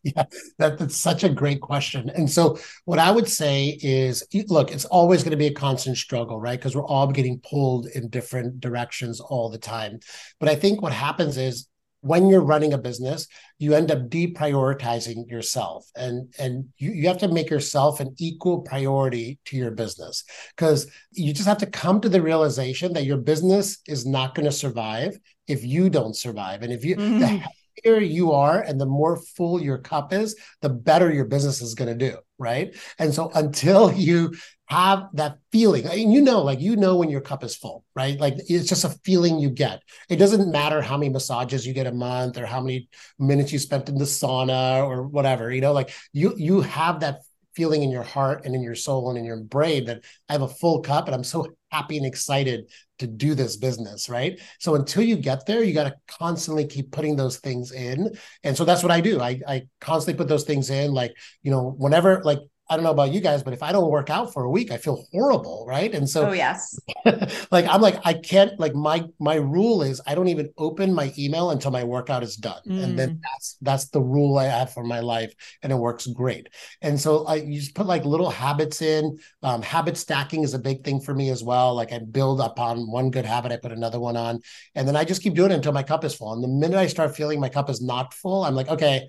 [0.02, 0.24] yeah,
[0.58, 2.10] that, that's such a great question.
[2.10, 5.96] And so, what I would say is look, it's always going to be a constant
[5.98, 6.58] struggle, right?
[6.58, 10.00] Because we're all getting pulled in different directions all the time.
[10.38, 11.68] But I think what happens is
[12.02, 13.26] when you're running a business,
[13.58, 15.86] you end up deprioritizing yourself.
[15.94, 20.24] And, and you, you have to make yourself an equal priority to your business
[20.56, 24.46] because you just have to come to the realization that your business is not going
[24.46, 26.62] to survive if you don't survive.
[26.62, 27.18] And if you, mm-hmm.
[27.18, 27.44] the
[27.84, 31.74] happier you are and the more full your cup is, the better your business is
[31.74, 32.18] going to do.
[32.38, 32.74] Right.
[32.98, 34.34] And so until you
[34.66, 38.18] have that feeling, and you know, like you know when your cup is full, right?
[38.18, 39.82] Like it's just a feeling you get.
[40.08, 42.88] It doesn't matter how many massages you get a month or how many
[43.18, 47.22] minutes you spent in the sauna or whatever, you know, like you you have that
[47.54, 50.42] feeling in your heart and in your soul and in your brain that I have
[50.42, 54.40] a full cup and I'm so happy and excited to do this business, right?
[54.58, 58.10] So until you get there, you got to constantly keep putting those things in.
[58.44, 59.20] And so that's what I do.
[59.20, 60.92] I, I constantly put those things in.
[60.92, 63.90] Like, you know, whenever, like, I don't know about you guys, but if I don't
[63.90, 65.92] work out for a week, I feel horrible, right?
[65.92, 66.78] And so, oh yes,
[67.50, 71.12] like I'm like I can't like my my rule is I don't even open my
[71.18, 72.82] email until my workout is done, mm.
[72.82, 73.20] and then mm.
[73.22, 76.48] that's that's the rule I have for my life, and it works great.
[76.80, 79.18] And so I you just put like little habits in.
[79.42, 81.74] Um, habit stacking is a big thing for me as well.
[81.74, 84.40] Like I build upon one good habit, I put another one on,
[84.76, 86.32] and then I just keep doing it until my cup is full.
[86.32, 89.08] And the minute I start feeling my cup is not full, I'm like, okay,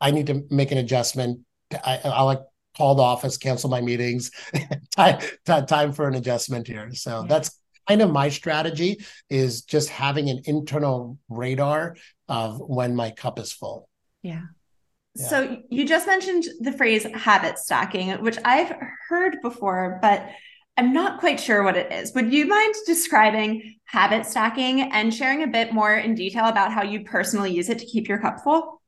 [0.00, 1.40] I need to make an adjustment.
[1.84, 2.40] I, I like
[2.76, 4.30] call the office, cancel my meetings,
[4.96, 5.20] time,
[5.66, 6.92] time for an adjustment here.
[6.94, 7.26] So yeah.
[7.28, 7.58] that's
[7.88, 11.96] kind of my strategy is just having an internal radar
[12.28, 13.88] of when my cup is full.
[14.22, 14.42] Yeah.
[15.14, 15.28] yeah.
[15.28, 18.74] So you just mentioned the phrase habit stacking, which I've
[19.08, 20.28] heard before, but
[20.76, 22.14] I'm not quite sure what it is.
[22.14, 26.82] Would you mind describing habit stacking and sharing a bit more in detail about how
[26.82, 28.80] you personally use it to keep your cup full?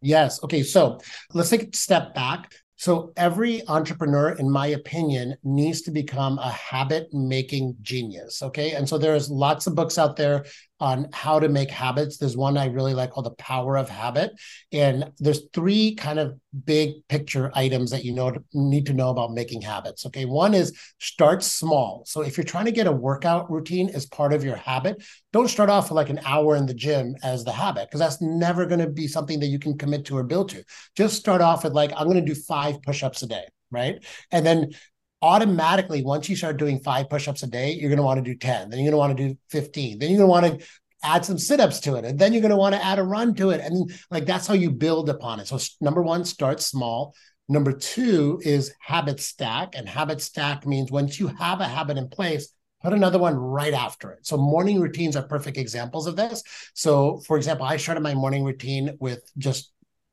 [0.00, 0.42] Yes.
[0.44, 0.62] Okay.
[0.62, 1.00] So
[1.32, 2.52] let's take a step back.
[2.82, 8.42] So every entrepreneur, in my opinion, needs to become a habit making genius.
[8.42, 8.72] Okay.
[8.72, 10.46] And so there's lots of books out there
[10.82, 12.16] on how to make habits.
[12.16, 14.32] There's one I really like called The Power of Habit.
[14.72, 19.32] And there's three kind of big picture items that you know need to know about
[19.32, 20.04] making habits.
[20.06, 20.24] Okay.
[20.24, 22.02] One is start small.
[22.04, 25.00] So if you're trying to get a workout routine as part of your habit,
[25.32, 28.20] don't start off with like an hour in the gym as the habit, because that's
[28.20, 30.64] never going to be something that you can commit to or build to.
[30.96, 34.04] Just start off with like, I'm going to do five push-ups a day right?
[34.30, 34.74] And then
[35.22, 38.36] automatically once you start doing five push-ups a day you're going to want to do
[38.36, 40.66] 10 then you're going to want to do 15 then you're going to want to
[41.04, 43.34] add some sit-ups to it and then you're going to want to add a run
[43.34, 47.14] to it and like that's how you build upon it so number one start small
[47.48, 52.08] number two is habit stack and habit stack means once you have a habit in
[52.08, 56.42] place put another one right after it so morning routines are perfect examples of this
[56.74, 59.72] so for example i started my morning routine with just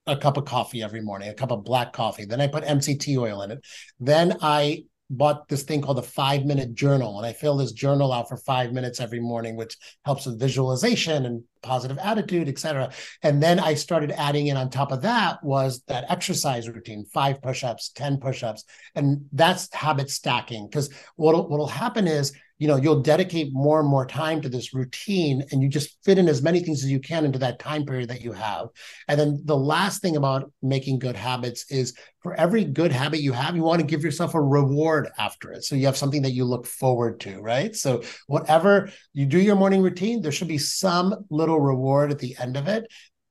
[0.10, 2.26] a cup of coffee every morning, a cup of black coffee.
[2.26, 3.64] Then I put MCT oil in it.
[4.00, 8.14] Then I bought this thing called a five minute journal and i fill this journal
[8.14, 12.90] out for five minutes every morning which helps with visualization and positive attitude etc
[13.24, 17.42] and then i started adding in on top of that was that exercise routine five
[17.42, 18.64] push-ups 10 push-ups
[18.96, 20.68] and that's habit stacking.
[20.68, 24.74] Because what'll, what'll happen is you know you'll dedicate more and more time to this
[24.74, 27.86] routine and you just fit in as many things as you can into that time
[27.86, 28.68] period that you have.
[29.08, 33.32] And then the last thing about making good habits is for every good habit you
[33.32, 35.64] have you want to give yourself a reward after it.
[35.64, 37.76] So you have something that you look forward to right?
[37.76, 42.36] So whatever you do your morning routine there should be some little reward at the
[42.40, 42.86] end of it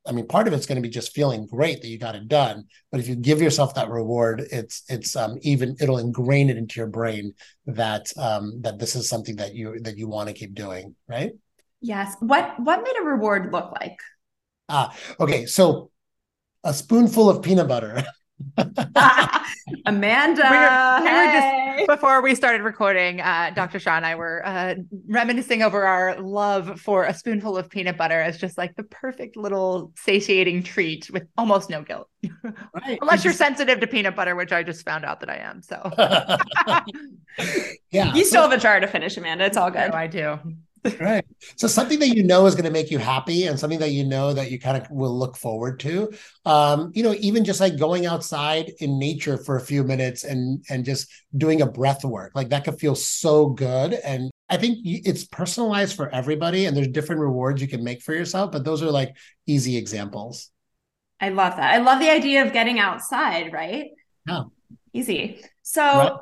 [0.08, 2.28] I mean, part of it's going to be just feeling great that you got it
[2.28, 2.64] done.
[2.90, 6.80] But if you give yourself that reward, it's it's um, even it'll ingrain it into
[6.80, 7.34] your brain
[7.66, 11.32] that um, that this is something that you that you want to keep doing, right?
[11.80, 12.16] Yes.
[12.20, 13.98] What what made a reward look like?
[14.68, 15.46] Ah, okay.
[15.46, 15.90] So
[16.64, 18.02] a spoonful of peanut butter
[19.86, 20.42] Amanda.
[20.50, 23.78] We were, we were just before we started recording, uh, Dr.
[23.78, 24.74] Shah and I were uh,
[25.06, 29.36] reminiscing over our love for a spoonful of peanut butter as just like the perfect
[29.36, 32.08] little satiating treat with almost no guilt.
[32.42, 32.98] Right.
[33.00, 35.62] Unless you're sensitive to peanut butter, which I just found out that I am.
[35.62, 35.90] So
[37.90, 38.14] yeah.
[38.14, 39.44] You still have a jar to finish, Amanda.
[39.44, 39.90] It's all good.
[39.90, 40.38] I do
[41.00, 41.24] right.
[41.56, 44.04] So something that you know is going to make you happy and something that you
[44.04, 46.12] know that you kind of will look forward to.
[46.44, 50.64] Um, you know, even just like going outside in nature for a few minutes and
[50.68, 52.32] and just doing a breath work.
[52.34, 56.88] Like that could feel so good and I think it's personalized for everybody and there's
[56.88, 59.14] different rewards you can make for yourself, but those are like
[59.46, 60.50] easy examples.
[61.20, 61.74] I love that.
[61.74, 63.90] I love the idea of getting outside, right?
[64.26, 64.44] Yeah.
[64.94, 65.44] Easy.
[65.62, 66.12] So right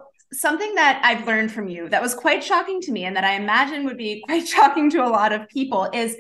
[0.41, 3.35] something that I've learned from you that was quite shocking to me and that I
[3.35, 6.17] imagine would be quite shocking to a lot of people is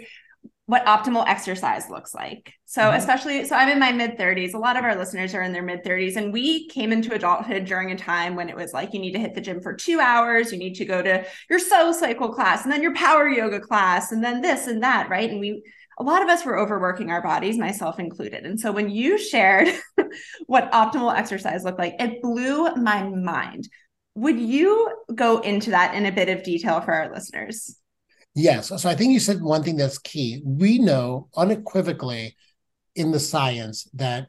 [0.66, 2.52] what optimal exercise looks like.
[2.64, 2.98] So, mm-hmm.
[2.98, 4.54] especially, so I'm in my mid 30s.
[4.54, 7.64] A lot of our listeners are in their mid 30s, and we came into adulthood
[7.64, 10.00] during a time when it was like you need to hit the gym for two
[10.00, 14.10] hours, you need to go to your SoulCycle class, and then your power yoga class,
[14.10, 15.30] and then this and that, right?
[15.30, 15.62] And we,
[16.00, 18.44] a lot of us were overworking our bodies, myself included.
[18.44, 19.68] And so when you shared
[20.46, 23.68] what optimal exercise looked like, it blew my mind.
[24.16, 27.78] Would you go into that in a bit of detail for our listeners?
[28.34, 28.68] Yes.
[28.68, 30.42] So I think you said one thing that's key.
[30.44, 32.34] We know unequivocally
[32.94, 34.28] in the science that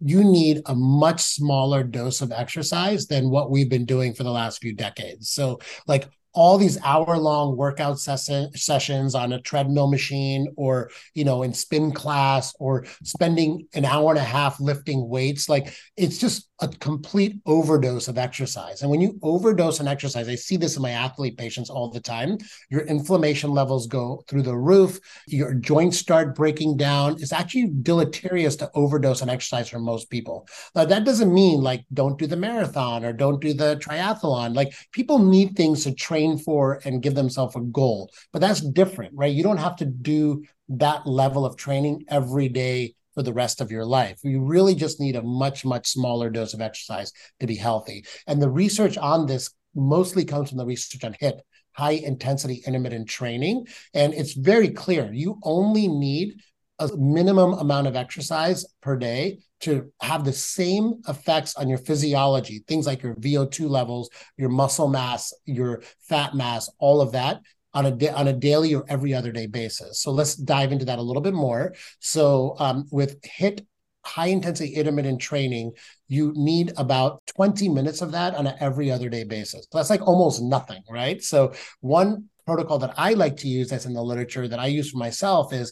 [0.00, 4.30] you need a much smaller dose of exercise than what we've been doing for the
[4.30, 5.30] last few decades.
[5.30, 11.24] So, like all these hour long workout ses- sessions on a treadmill machine or you
[11.24, 16.18] know in spin class or spending an hour and a half lifting weights like it's
[16.18, 18.82] just a complete overdose of exercise.
[18.82, 22.00] And when you overdose on exercise i see this in my athlete patients all the
[22.00, 22.38] time
[22.68, 27.16] your inflammation levels go through the roof your joints start breaking down.
[27.20, 30.46] It's actually deleterious to overdose on exercise for most people.
[30.74, 34.54] Now that doesn't mean like don't do the marathon or don't do the triathlon.
[34.54, 38.10] Like people need things to train train for and give themselves a goal.
[38.32, 39.32] But that's different, right?
[39.32, 43.70] You don't have to do that level of training every day for the rest of
[43.70, 44.20] your life.
[44.22, 48.04] You really just need a much, much smaller dose of exercise to be healthy.
[48.26, 51.40] And the research on this mostly comes from the research on HIIT,
[51.72, 53.66] high intensity intermittent training.
[53.94, 56.40] And it's very clear you only need
[56.78, 62.64] a minimum amount of exercise per day to have the same effects on your physiology,
[62.66, 67.40] things like your VO2 levels, your muscle mass, your fat mass, all of that
[67.72, 70.00] on a on a daily or every other day basis.
[70.00, 71.74] So let's dive into that a little bit more.
[72.00, 73.64] So um, with HIIT
[74.04, 75.72] high intensity intermittent training,
[76.08, 79.66] you need about 20 minutes of that on an every other day basis.
[79.72, 81.22] That's like almost nothing, right?
[81.22, 84.90] So one protocol that I like to use that's in the literature that I use
[84.90, 85.70] for myself is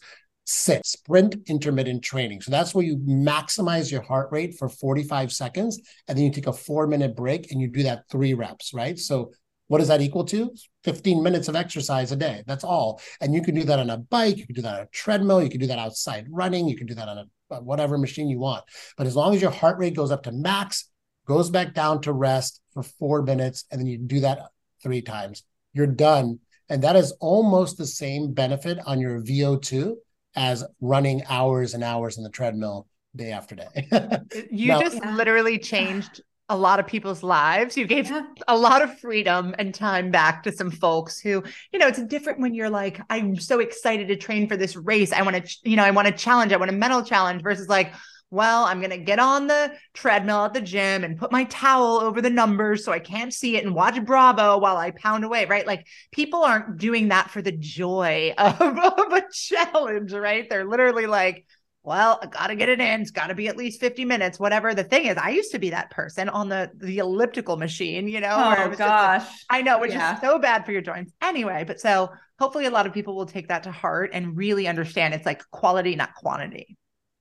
[0.50, 2.40] SIT, sprint intermittent training.
[2.40, 6.46] So that's where you maximize your heart rate for 45 seconds, and then you take
[6.46, 8.98] a four minute break and you do that three reps, right?
[8.98, 9.32] So
[9.66, 10.50] what does that equal to?
[10.84, 12.44] 15 minutes of exercise a day.
[12.46, 13.02] That's all.
[13.20, 15.42] And you can do that on a bike, you can do that on a treadmill,
[15.42, 18.30] you can do that outside running, you can do that on a uh, whatever machine
[18.30, 18.64] you want.
[18.96, 20.88] But as long as your heart rate goes up to max,
[21.26, 24.48] goes back down to rest for four minutes, and then you do that
[24.82, 26.40] three times, you're done.
[26.70, 29.96] And that is almost the same benefit on your VO2
[30.38, 33.88] as running hours and hours in the treadmill day after day.
[34.50, 37.76] you now, just literally changed a lot of people's lives.
[37.76, 38.22] You gave yeah.
[38.46, 42.38] a lot of freedom and time back to some folks who, you know, it's different
[42.40, 45.12] when you're like, I'm so excited to train for this race.
[45.12, 47.68] I want to, you know, I want to challenge, I want a mental challenge versus
[47.68, 47.92] like,
[48.30, 51.98] well, I'm going to get on the treadmill at the gym and put my towel
[52.00, 55.46] over the numbers so I can't see it and watch Bravo while I pound away,
[55.46, 55.66] right?
[55.66, 60.48] Like people aren't doing that for the joy of, of a challenge, right?
[60.48, 61.46] They're literally like,
[61.84, 63.00] well, I got to get it in.
[63.00, 64.74] It's got to be at least 50 minutes, whatever.
[64.74, 68.20] The thing is, I used to be that person on the the elliptical machine, you
[68.20, 68.28] know.
[68.30, 69.22] Oh gosh.
[69.22, 70.16] Like, I know, which yeah.
[70.16, 71.12] is so bad for your joints.
[71.22, 74.68] Anyway, but so hopefully a lot of people will take that to heart and really
[74.68, 76.76] understand it's like quality, not quantity.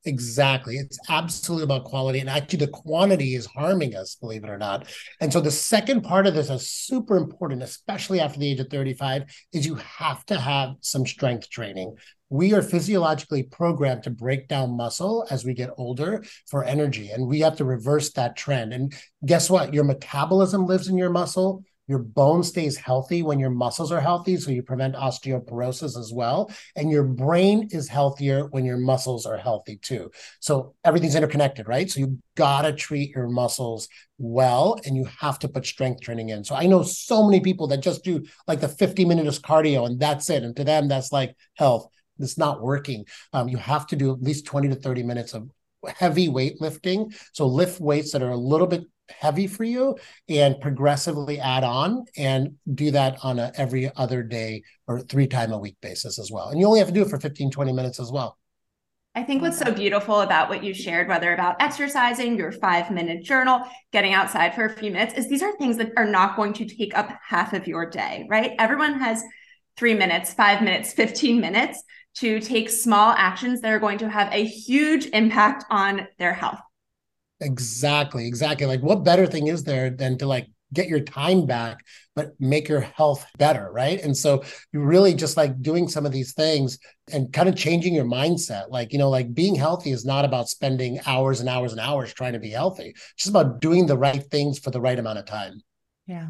[0.07, 0.77] Exactly.
[0.77, 2.19] It's absolutely about quality.
[2.19, 4.87] And actually, the quantity is harming us, believe it or not.
[5.19, 8.69] And so, the second part of this is super important, especially after the age of
[8.69, 11.95] 35, is you have to have some strength training.
[12.29, 17.27] We are physiologically programmed to break down muscle as we get older for energy, and
[17.27, 18.73] we have to reverse that trend.
[18.73, 18.93] And
[19.25, 19.73] guess what?
[19.73, 24.37] Your metabolism lives in your muscle your bone stays healthy when your muscles are healthy,
[24.37, 26.51] so you prevent osteoporosis as well.
[26.75, 30.11] And your brain is healthier when your muscles are healthy too.
[30.39, 31.89] So everything's interconnected, right?
[31.89, 36.43] So you gotta treat your muscles well and you have to put strength training in.
[36.43, 39.85] So I know so many people that just do like the 50 minutes of cardio
[39.85, 40.43] and that's it.
[40.43, 41.87] And to them, that's like health.
[42.19, 43.05] It's not working.
[43.31, 45.49] Um, you have to do at least 20 to 30 minutes of
[45.87, 47.15] heavy weightlifting.
[47.33, 49.97] So lift weights that are a little bit heavy for you
[50.29, 55.51] and progressively add on and do that on a every other day or three time
[55.51, 56.49] a week basis as well.
[56.49, 58.37] And you only have to do it for 15, 20 minutes as well.
[59.15, 63.23] I think what's so beautiful about what you shared, whether about exercising, your five minute
[63.23, 66.53] journal, getting outside for a few minutes, is these are things that are not going
[66.53, 68.51] to take up half of your day, right?
[68.59, 69.23] Everyone has
[69.75, 71.81] three minutes, five minutes, 15 minutes
[72.17, 76.59] to take small actions that are going to have a huge impact on their health.
[77.39, 78.65] Exactly, exactly.
[78.65, 81.83] Like what better thing is there than to like get your time back
[82.17, 84.01] but make your health better, right?
[84.01, 86.79] And so you really just like doing some of these things
[87.13, 88.69] and kind of changing your mindset.
[88.69, 92.11] Like, you know, like being healthy is not about spending hours and hours and hours
[92.11, 92.89] trying to be healthy.
[92.89, 95.61] It's just about doing the right things for the right amount of time.
[96.07, 96.29] Yeah.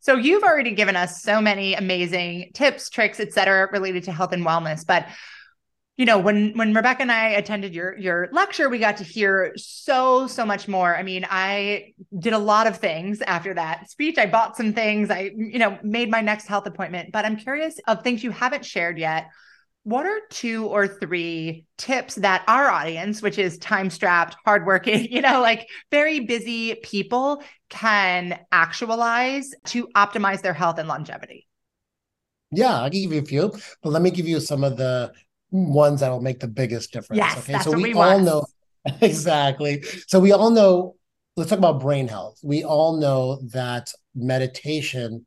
[0.00, 4.32] So you've already given us so many amazing tips, tricks, et cetera, related to health
[4.32, 4.86] and wellness.
[4.86, 5.06] But
[5.96, 9.52] you know when when rebecca and i attended your your lecture we got to hear
[9.56, 10.94] so so much more.
[10.96, 14.18] I mean i did a lot of things after that speech.
[14.18, 15.10] I bought some things.
[15.10, 17.12] I you know made my Next Health appointment.
[17.12, 19.28] But i'm curious of things you haven't shared yet.
[19.84, 25.22] What are two or three tips that our audience which is time strapped hardworking you
[25.22, 31.46] know like very busy people can actualize to optimize their health and longevity?
[32.52, 35.12] Yeah, I'll give you a few, but let me give you some of the
[35.64, 37.18] ones that'll make the biggest difference.
[37.18, 38.46] Yes, okay, so we, we all know
[39.00, 39.82] exactly.
[40.06, 40.96] So we all know.
[41.36, 42.38] Let's talk about brain health.
[42.42, 45.26] We all know that meditation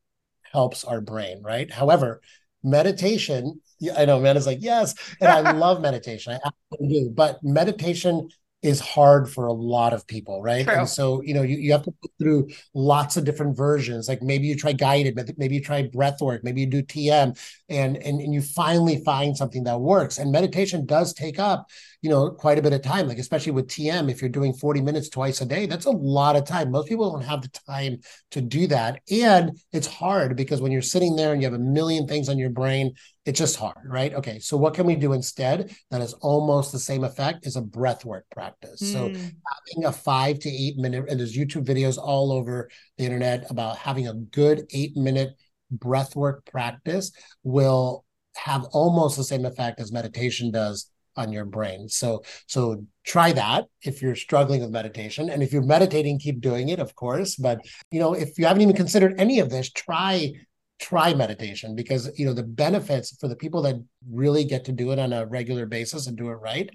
[0.52, 1.72] helps our brain, right?
[1.72, 2.22] However,
[2.64, 3.62] meditation.
[3.96, 6.34] I know, man is like yes, and I love meditation.
[6.34, 7.10] I absolutely do.
[7.12, 8.30] But meditation
[8.62, 10.66] is hard for a lot of people, right?
[10.66, 10.76] True.
[10.76, 14.10] And so, you know, you, you have to go through lots of different versions.
[14.10, 17.40] Like maybe you try guided, maybe you try breath work, maybe you do TM,
[17.70, 20.18] and, and and you finally find something that works.
[20.18, 21.68] And meditation does take up
[22.02, 24.82] you know, quite a bit of time, like especially with TM, if you're doing 40
[24.82, 26.72] minutes twice a day, that's a lot of time.
[26.72, 27.98] Most people don't have the time
[28.32, 29.02] to do that.
[29.12, 32.38] And it's hard because when you're sitting there and you have a million things on
[32.38, 32.94] your brain,
[33.26, 34.14] it's just hard, right?
[34.14, 34.40] Okay.
[34.40, 38.06] So what can we do instead that has almost the same effect is a breath
[38.06, 38.82] work practice.
[38.82, 38.94] Mm.
[38.94, 39.16] So hmm.
[39.16, 43.78] having a five to eight minute, and there's YouTube videos all over the internet about
[43.78, 45.36] having a good eight minute
[45.70, 47.12] breath work practice
[47.44, 50.90] will have almost the same effect as meditation does
[51.20, 51.90] on your brain.
[51.90, 55.30] So so try that if you're struggling with meditation.
[55.30, 57.60] And if you're meditating keep doing it of course, but
[57.92, 60.34] you know if you haven't even considered any of this try
[60.80, 63.76] try meditation because you know the benefits for the people that
[64.10, 66.70] really get to do it on a regular basis and do it right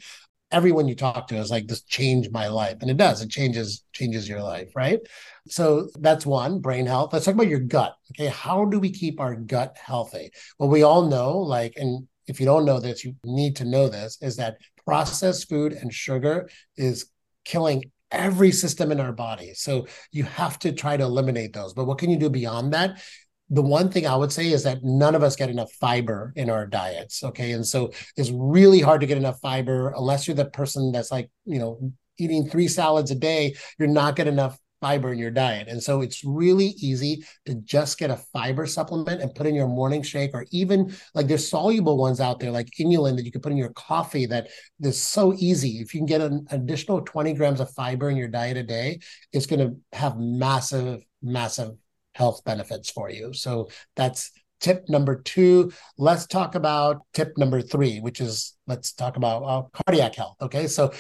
[0.55, 2.77] everyone you talk to is like this changed my life.
[2.81, 3.21] And it does.
[3.21, 5.01] It changes changes your life right?
[5.49, 7.13] So that's one brain health.
[7.13, 8.29] Let's talk about your gut okay?
[8.29, 10.31] How do we keep our gut healthy?
[10.59, 13.89] Well we all know like and if you don't know this, you need to know
[13.89, 17.07] this, is that processed food and sugar is
[17.45, 19.53] killing every system in our body.
[19.55, 21.75] So you have to try to eliminate those.
[21.75, 23.03] But what can you do beyond that?
[23.51, 26.49] The one thing I would say is that none of us get enough fiber in
[26.49, 27.23] our diets.
[27.23, 27.53] Okay.
[27.53, 31.31] And so it's really hard to get enough fiber unless you're the person that's like,
[31.45, 35.67] you know, eating three salads a day, you're not getting enough fiber in your diet.
[35.67, 39.67] And so it's really easy to just get a fiber supplement and put in your
[39.67, 43.41] morning shake, or even like there's soluble ones out there like inulin that you can
[43.41, 44.49] put in your coffee that
[44.83, 45.79] is so easy.
[45.81, 48.99] If you can get an additional 20 grams of fiber in your diet a day,
[49.33, 51.71] it's going to have massive, massive
[52.13, 53.33] health benefits for you.
[53.33, 55.73] So that's tip number two.
[55.97, 60.37] Let's talk about tip number three, which is let's talk about uh, cardiac health.
[60.43, 60.67] Okay.
[60.67, 60.93] So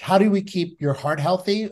[0.00, 1.68] how do we keep your heart healthy?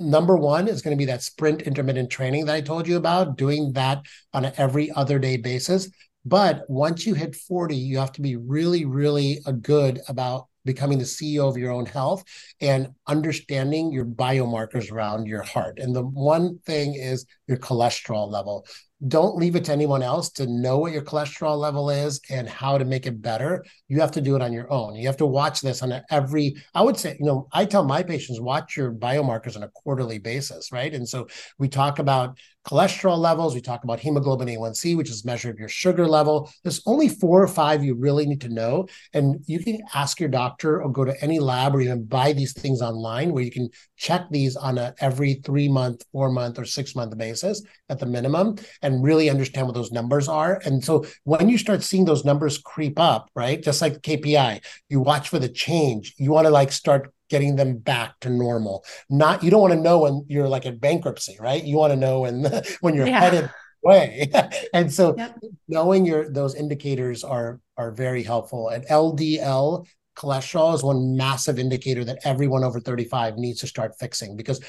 [0.00, 3.36] Number one is going to be that sprint intermittent training that I told you about,
[3.36, 5.90] doing that on an every other day basis.
[6.24, 10.98] But once you hit 40, you have to be really, really uh, good about becoming
[10.98, 12.22] the CEO of your own health
[12.60, 15.78] and understanding your biomarkers around your heart.
[15.78, 18.66] And the one thing is your cholesterol level.
[19.06, 22.76] Don't leave it to anyone else to know what your cholesterol level is and how
[22.76, 23.64] to make it better.
[23.86, 24.96] You have to do it on your own.
[24.96, 28.02] You have to watch this on every, I would say, you know, I tell my
[28.02, 30.92] patients, watch your biomarkers on a quarterly basis, right?
[30.92, 31.28] And so
[31.58, 35.68] we talk about cholesterol levels, we talk about hemoglobin A1C, which is measure of your
[35.68, 36.50] sugar level.
[36.62, 38.86] There's only four or five you really need to know.
[39.14, 42.52] And you can ask your doctor or go to any lab or even buy these
[42.52, 46.64] things online where you can check these on a every three month, four month, or
[46.64, 50.60] six month basis at the minimum and really understand what those numbers are.
[50.64, 55.00] And so when you start seeing those numbers creep up, right, just like KPI, you
[55.00, 56.14] watch for the change.
[56.18, 58.84] You want to like start getting them back to normal.
[59.08, 61.62] Not you don't want to know when you're like in bankruptcy, right?
[61.62, 62.44] You want to know when
[62.80, 63.20] when you're yeah.
[63.20, 63.50] headed
[63.82, 64.30] way.
[64.74, 65.38] and so yep.
[65.68, 68.68] knowing your those indicators are are very helpful.
[68.68, 74.36] And LDL cholesterol is one massive indicator that everyone over 35 needs to start fixing
[74.36, 74.60] because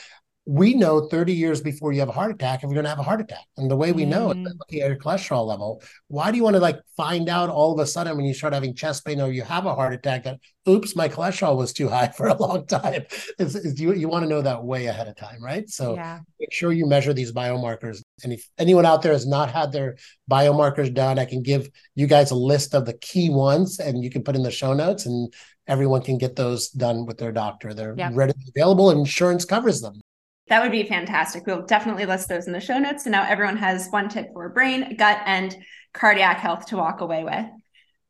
[0.49, 2.97] we know 30 years before you have a heart attack if you're going to have
[2.97, 3.45] a heart attack.
[3.57, 4.07] And the way we mm.
[4.07, 5.83] know is looking at your cholesterol level.
[6.07, 8.55] Why do you want to like find out all of a sudden when you start
[8.55, 11.87] having chest pain or you have a heart attack that, oops, my cholesterol was too
[11.87, 13.05] high for a long time?
[13.37, 15.69] It's, it's, you, you want to know that way ahead of time, right?
[15.69, 16.21] So yeah.
[16.39, 18.01] make sure you measure these biomarkers.
[18.23, 19.97] And if anyone out there has not had their
[20.31, 24.09] biomarkers done, I can give you guys a list of the key ones and you
[24.09, 25.31] can put in the show notes and
[25.67, 27.75] everyone can get those done with their doctor.
[27.75, 28.13] They're yep.
[28.15, 30.01] readily available and insurance covers them.
[30.49, 31.45] That would be fantastic.
[31.45, 33.03] We'll definitely list those in the show notes.
[33.03, 35.55] So now everyone has one tip for brain, gut, and
[35.93, 37.45] cardiac health to walk away with.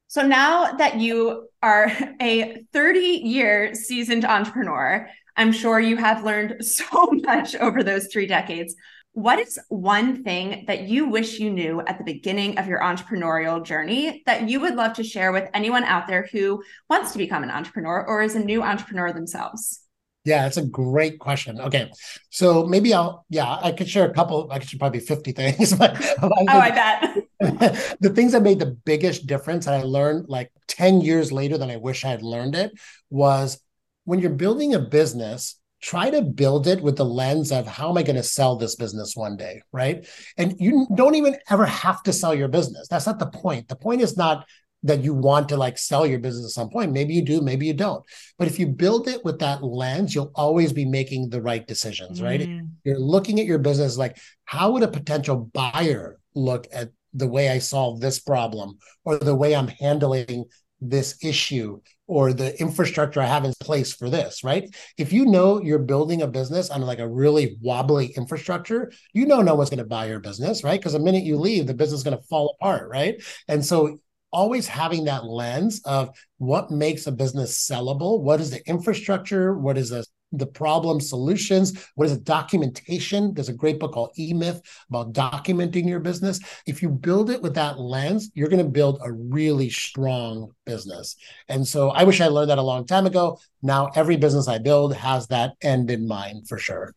[0.08, 6.66] So now that you are a 30 year seasoned entrepreneur, I'm sure you have learned
[6.66, 8.76] so much over those three decades.
[9.14, 13.66] What is one thing that you wish you knew at the beginning of your entrepreneurial
[13.66, 17.44] journey that you would love to share with anyone out there who wants to become
[17.44, 19.82] an entrepreneur or is a new entrepreneur themselves?
[20.30, 21.60] Yeah, it's a great question.
[21.60, 21.92] Okay.
[22.30, 25.74] So maybe I'll, yeah, I could share a couple, I could probably 50 things.
[25.80, 27.18] But oh, I bet.
[28.00, 31.72] the things that made the biggest difference that I learned like 10 years later than
[31.72, 32.72] I wish I had learned it
[33.10, 33.60] was
[34.04, 37.98] when you're building a business, try to build it with the lens of how am
[37.98, 40.08] I going to sell this business one day, right?
[40.38, 42.88] And you don't even ever have to sell your business.
[42.88, 43.68] That's not the point.
[43.68, 44.46] The point is not
[44.84, 46.92] that you want to like sell your business at some point.
[46.92, 48.04] Maybe you do, maybe you don't.
[48.38, 52.22] But if you build it with that lens, you'll always be making the right decisions,
[52.22, 52.42] right?
[52.42, 52.70] Mm.
[52.84, 57.50] You're looking at your business like, how would a potential buyer look at the way
[57.50, 60.46] I solve this problem or the way I'm handling
[60.82, 64.74] this issue or the infrastructure I have in place for this, right?
[64.98, 69.42] If you know you're building a business on like a really wobbly infrastructure, you know
[69.42, 70.80] no one's going to buy your business, right?
[70.80, 73.22] Because the minute you leave, the business is going to fall apart, right?
[73.48, 74.00] And so
[74.32, 79.78] always having that lens of what makes a business sellable what is the infrastructure what
[79.78, 83.34] is the the problem solutions what is the documentation.
[83.34, 86.40] There's a great book called E-Myth about documenting your business.
[86.68, 91.16] If you build it with that lens you're going to build a really strong business.
[91.48, 93.40] And so i wish i learned that a long time ago.
[93.62, 96.94] Now every business i build has that end in mind for sure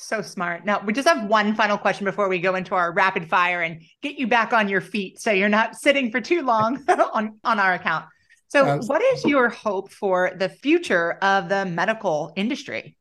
[0.00, 0.64] so smart.
[0.64, 3.82] Now, we just have one final question before we go into our rapid fire and
[4.00, 7.58] get you back on your feet so you're not sitting for too long on, on
[7.58, 8.06] our account.
[8.48, 8.88] So, Absolutely.
[8.88, 12.96] what is your hope for the future of the medical industry?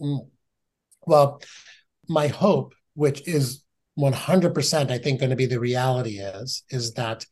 [0.00, 0.28] Mm.
[1.06, 1.40] Well,
[2.08, 3.64] my hope, which is
[3.98, 7.24] 100%, I think, going to be the reality is, is that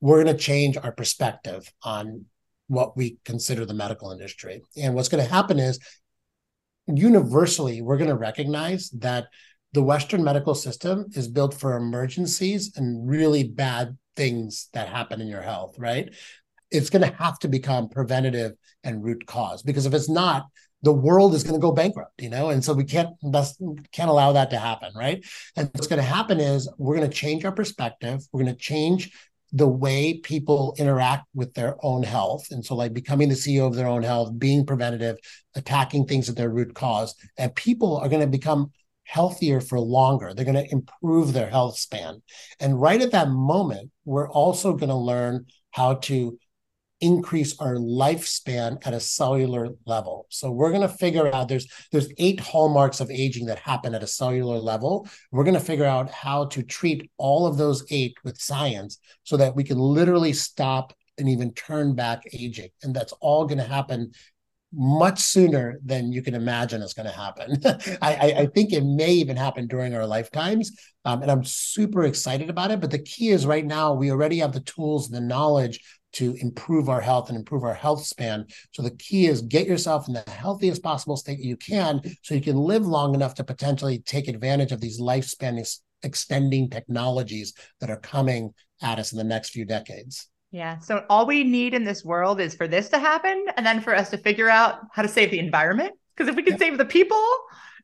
[0.00, 2.24] we're going to change our perspective on
[2.68, 4.62] what we consider the medical industry.
[4.76, 5.78] And what's going to happen is
[6.88, 9.26] universally, we're going to recognize that
[9.72, 15.28] the Western medical system is built for emergencies and really bad things that happen in
[15.28, 16.14] your health, right?
[16.70, 20.46] It's going to have to become preventative and root cause because if it's not,
[20.82, 23.10] the world is going to go bankrupt, you know, and so we can't
[23.92, 25.24] can't allow that to happen, right?
[25.56, 28.20] And what's going to happen is we're going to change our perspective.
[28.32, 29.10] We're going to change
[29.52, 32.48] the way people interact with their own health.
[32.50, 35.16] And so, like becoming the CEO of their own health, being preventative,
[35.54, 37.14] attacking things at their root cause.
[37.36, 38.72] And people are going to become
[39.04, 40.34] healthier for longer.
[40.34, 42.22] They're going to improve their health span.
[42.60, 46.38] And right at that moment, we're also going to learn how to
[47.00, 50.26] increase our lifespan at a cellular level.
[50.30, 54.02] So we're going to figure out there's there's eight hallmarks of aging that happen at
[54.02, 55.08] a cellular level.
[55.30, 59.36] We're going to figure out how to treat all of those eight with science so
[59.36, 62.70] that we can literally stop and even turn back aging.
[62.82, 64.12] And that's all going to happen
[64.72, 67.56] much sooner than you can imagine is going to happen.
[68.02, 70.72] I, I, think it may even happen during our lifetimes.
[71.06, 72.80] Um, and I'm super excited about it.
[72.80, 75.80] But the key is right now, we already have the tools the knowledge
[76.14, 78.46] to improve our health and improve our health span.
[78.72, 82.40] So the key is get yourself in the healthiest possible state you can so you
[82.40, 85.62] can live long enough to potentially take advantage of these lifespan
[86.02, 90.28] extending technologies that are coming at us in the next few decades.
[90.50, 90.78] Yeah.
[90.78, 93.94] So all we need in this world is for this to happen and then for
[93.94, 95.92] us to figure out how to save the environment.
[96.16, 96.58] Because if we can yeah.
[96.58, 97.22] save the people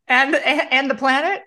[0.09, 1.43] and and the planet,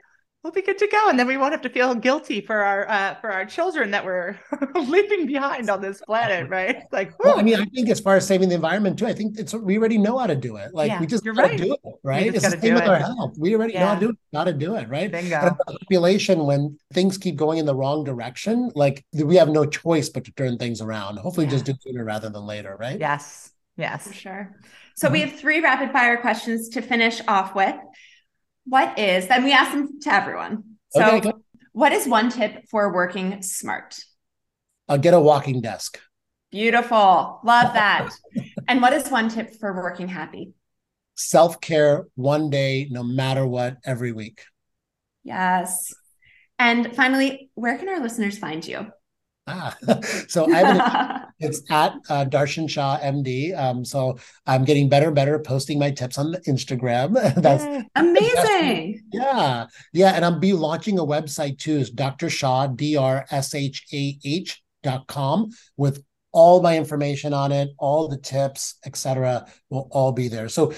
[0.48, 1.10] we'll be good to go.
[1.10, 4.06] And then we won't have to feel guilty for our uh, for our children that
[4.06, 4.40] we're
[4.76, 6.84] leaving behind on this planet right?
[6.92, 9.38] Like well, i mean i think as far as saving the environment too i think
[9.38, 10.74] it's we already know how to do it.
[10.74, 11.58] Like yeah, we just you're right.
[11.58, 12.34] do it right?
[12.34, 12.90] it's the same with it.
[12.90, 13.36] our health.
[13.38, 13.82] We already yeah.
[13.82, 15.12] know how to do it how to do it right?
[15.12, 15.58] Bingo.
[15.68, 20.24] population when things keep going in the wrong direction like we have no choice but
[20.26, 21.18] to turn things around.
[21.18, 21.52] Hopefully yeah.
[21.52, 23.00] just do sooner rather than later right?
[23.00, 24.08] Yes yes.
[24.08, 24.56] For sure.
[24.96, 27.76] So we have three rapid fire questions to finish off with
[28.68, 30.64] what is, then we ask them to everyone.
[30.90, 31.32] So, okay,
[31.74, 34.00] what is one tip for working smart?
[34.90, 36.00] I'll get a walking desk.
[36.52, 37.40] Beautiful.
[37.44, 38.10] Love that.
[38.68, 40.54] and what is one tip for working happy?
[41.16, 44.44] Self care one day, no matter what, every week.
[45.24, 45.94] Yes.
[46.60, 48.88] And finally, where can our listeners find you?
[49.48, 49.76] Ah,
[50.28, 53.58] so I have it's at uh, Darshan Shah MD.
[53.58, 57.14] Um, so I'm getting better and better posting my tips on Instagram.
[57.42, 57.64] that's
[57.96, 59.02] amazing.
[59.14, 61.78] yeah, yeah, and I'm be launching a website too.
[61.78, 62.30] Is Dr.
[62.30, 67.70] Shah D R S H A H dot com with all my information on it,
[67.80, 69.48] all the tips, etc.
[69.70, 70.50] will all be there.
[70.50, 70.74] So